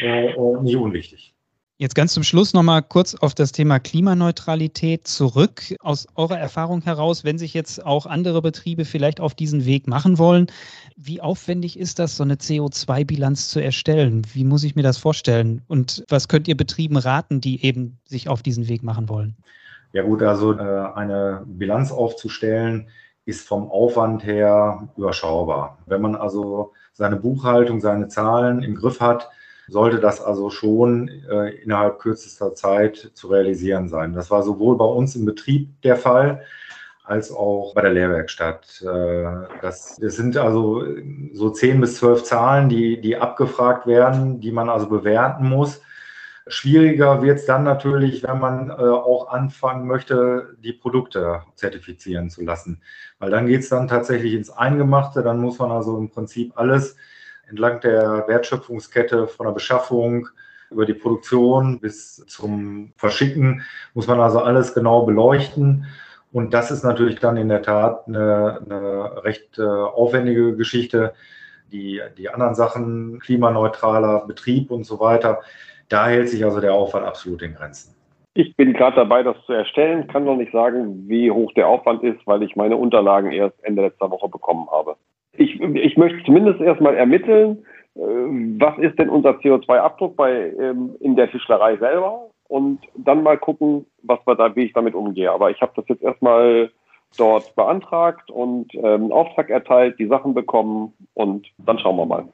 äh, 0.00 0.32
nicht 0.62 0.76
unwichtig. 0.76 1.31
Jetzt 1.82 1.96
ganz 1.96 2.14
zum 2.14 2.22
Schluss 2.22 2.54
nochmal 2.54 2.80
kurz 2.80 3.16
auf 3.16 3.34
das 3.34 3.50
Thema 3.50 3.80
Klimaneutralität 3.80 5.08
zurück. 5.08 5.62
Aus 5.80 6.06
eurer 6.14 6.38
Erfahrung 6.38 6.80
heraus, 6.82 7.24
wenn 7.24 7.38
sich 7.38 7.54
jetzt 7.54 7.84
auch 7.84 8.06
andere 8.06 8.40
Betriebe 8.40 8.84
vielleicht 8.84 9.18
auf 9.18 9.34
diesen 9.34 9.64
Weg 9.66 9.88
machen 9.88 10.16
wollen, 10.16 10.46
wie 10.96 11.20
aufwendig 11.20 11.76
ist 11.76 11.98
das, 11.98 12.16
so 12.16 12.22
eine 12.22 12.36
CO2-Bilanz 12.36 13.48
zu 13.48 13.58
erstellen? 13.58 14.22
Wie 14.32 14.44
muss 14.44 14.62
ich 14.62 14.76
mir 14.76 14.84
das 14.84 14.96
vorstellen? 14.96 15.62
Und 15.66 16.04
was 16.08 16.28
könnt 16.28 16.46
ihr 16.46 16.56
Betrieben 16.56 16.96
raten, 16.96 17.40
die 17.40 17.64
eben 17.64 17.98
sich 18.04 18.28
auf 18.28 18.44
diesen 18.44 18.68
Weg 18.68 18.84
machen 18.84 19.08
wollen? 19.08 19.34
Ja 19.92 20.04
gut, 20.04 20.22
also 20.22 20.52
äh, 20.52 20.92
eine 20.94 21.42
Bilanz 21.46 21.90
aufzustellen, 21.90 22.90
ist 23.24 23.44
vom 23.48 23.68
Aufwand 23.68 24.24
her 24.24 24.88
überschaubar. 24.96 25.78
Wenn 25.86 26.00
man 26.00 26.14
also 26.14 26.74
seine 26.92 27.16
Buchhaltung, 27.16 27.80
seine 27.80 28.06
Zahlen 28.06 28.62
im 28.62 28.76
Griff 28.76 29.00
hat, 29.00 29.28
sollte 29.68 30.00
das 30.00 30.20
also 30.20 30.50
schon 30.50 31.08
äh, 31.08 31.50
innerhalb 31.62 31.98
kürzester 31.98 32.54
Zeit 32.54 33.12
zu 33.14 33.28
realisieren 33.28 33.88
sein. 33.88 34.12
Das 34.12 34.30
war 34.30 34.42
sowohl 34.42 34.76
bei 34.76 34.84
uns 34.84 35.16
im 35.16 35.24
Betrieb 35.24 35.80
der 35.82 35.96
Fall, 35.96 36.42
als 37.04 37.32
auch 37.32 37.74
bei 37.74 37.82
der 37.82 37.92
Lehrwerkstatt. 37.92 38.82
Äh, 38.82 39.60
das, 39.60 39.96
das 40.00 40.16
sind 40.16 40.36
also 40.36 40.84
so 41.32 41.50
zehn 41.50 41.80
bis 41.80 41.96
zwölf 41.96 42.24
Zahlen, 42.24 42.68
die, 42.68 43.00
die 43.00 43.16
abgefragt 43.16 43.86
werden, 43.86 44.40
die 44.40 44.52
man 44.52 44.68
also 44.68 44.88
bewerten 44.88 45.48
muss. 45.48 45.80
Schwieriger 46.48 47.22
wird 47.22 47.38
es 47.38 47.46
dann 47.46 47.62
natürlich, 47.62 48.24
wenn 48.24 48.40
man 48.40 48.70
äh, 48.70 48.72
auch 48.72 49.28
anfangen 49.28 49.86
möchte, 49.86 50.56
die 50.58 50.72
Produkte 50.72 51.42
zertifizieren 51.54 52.30
zu 52.30 52.42
lassen. 52.42 52.82
Weil 53.20 53.30
dann 53.30 53.46
geht 53.46 53.60
es 53.60 53.68
dann 53.68 53.86
tatsächlich 53.86 54.34
ins 54.34 54.50
Eingemachte. 54.50 55.22
Dann 55.22 55.38
muss 55.38 55.58
man 55.60 55.70
also 55.70 55.96
im 55.98 56.10
Prinzip 56.10 56.52
alles 56.56 56.96
entlang 57.52 57.80
der 57.80 58.24
Wertschöpfungskette 58.26 59.28
von 59.28 59.46
der 59.46 59.52
Beschaffung 59.52 60.28
über 60.70 60.86
die 60.86 60.94
Produktion 60.94 61.80
bis 61.80 62.16
zum 62.26 62.92
Verschicken 62.96 63.62
muss 63.92 64.06
man 64.06 64.20
also 64.20 64.40
alles 64.40 64.72
genau 64.74 65.04
beleuchten. 65.04 65.86
Und 66.32 66.54
das 66.54 66.70
ist 66.70 66.82
natürlich 66.82 67.20
dann 67.20 67.36
in 67.36 67.50
der 67.50 67.60
Tat 67.60 68.08
eine, 68.08 68.60
eine 68.64 69.22
recht 69.22 69.58
äh, 69.58 69.62
aufwendige 69.62 70.56
Geschichte. 70.56 71.12
Die, 71.70 72.00
die 72.16 72.30
anderen 72.30 72.54
Sachen, 72.54 73.18
klimaneutraler 73.18 74.26
Betrieb 74.26 74.70
und 74.70 74.84
so 74.84 74.98
weiter, 74.98 75.40
da 75.88 76.06
hält 76.06 76.30
sich 76.30 76.44
also 76.44 76.60
der 76.60 76.72
Aufwand 76.72 77.06
absolut 77.06 77.42
in 77.42 77.54
Grenzen. 77.54 77.94
Ich 78.34 78.56
bin 78.56 78.72
gerade 78.72 78.96
dabei, 78.96 79.22
das 79.22 79.36
zu 79.44 79.52
erstellen, 79.52 80.06
kann 80.06 80.24
noch 80.24 80.36
nicht 80.36 80.52
sagen, 80.52 81.06
wie 81.06 81.30
hoch 81.30 81.52
der 81.52 81.68
Aufwand 81.68 82.02
ist, 82.02 82.26
weil 82.26 82.42
ich 82.42 82.56
meine 82.56 82.76
Unterlagen 82.76 83.30
erst 83.30 83.62
Ende 83.62 83.82
letzter 83.82 84.10
Woche 84.10 84.28
bekommen 84.28 84.70
habe. 84.70 84.96
Ich, 85.36 85.60
ich 85.60 85.96
möchte 85.96 86.22
zumindest 86.24 86.60
erstmal 86.60 86.94
ermitteln, 86.94 87.64
äh, 87.94 88.00
was 88.00 88.78
ist 88.78 88.98
denn 88.98 89.08
unser 89.08 89.32
CO2-Abdruck 89.32 90.16
bei, 90.16 90.52
ähm, 90.58 90.96
in 91.00 91.16
der 91.16 91.30
Tischlerei 91.30 91.76
selber 91.76 92.30
und 92.48 92.80
dann 92.94 93.22
mal 93.22 93.38
gucken, 93.38 93.86
was 94.02 94.20
wir 94.26 94.34
da, 94.34 94.54
wie 94.54 94.64
ich 94.64 94.72
damit 94.72 94.94
umgehe. 94.94 95.30
Aber 95.30 95.50
ich 95.50 95.60
habe 95.60 95.72
das 95.76 95.86
jetzt 95.88 96.02
erstmal 96.02 96.70
dort 97.16 97.54
beantragt 97.54 98.30
und 98.30 98.74
ähm, 98.74 99.12
Auftrag 99.12 99.50
erteilt, 99.50 99.98
die 99.98 100.06
Sachen 100.06 100.34
bekommen 100.34 100.92
und 101.14 101.46
dann 101.58 101.78
schauen 101.78 101.96
wir 101.96 102.06
mal. 102.06 102.28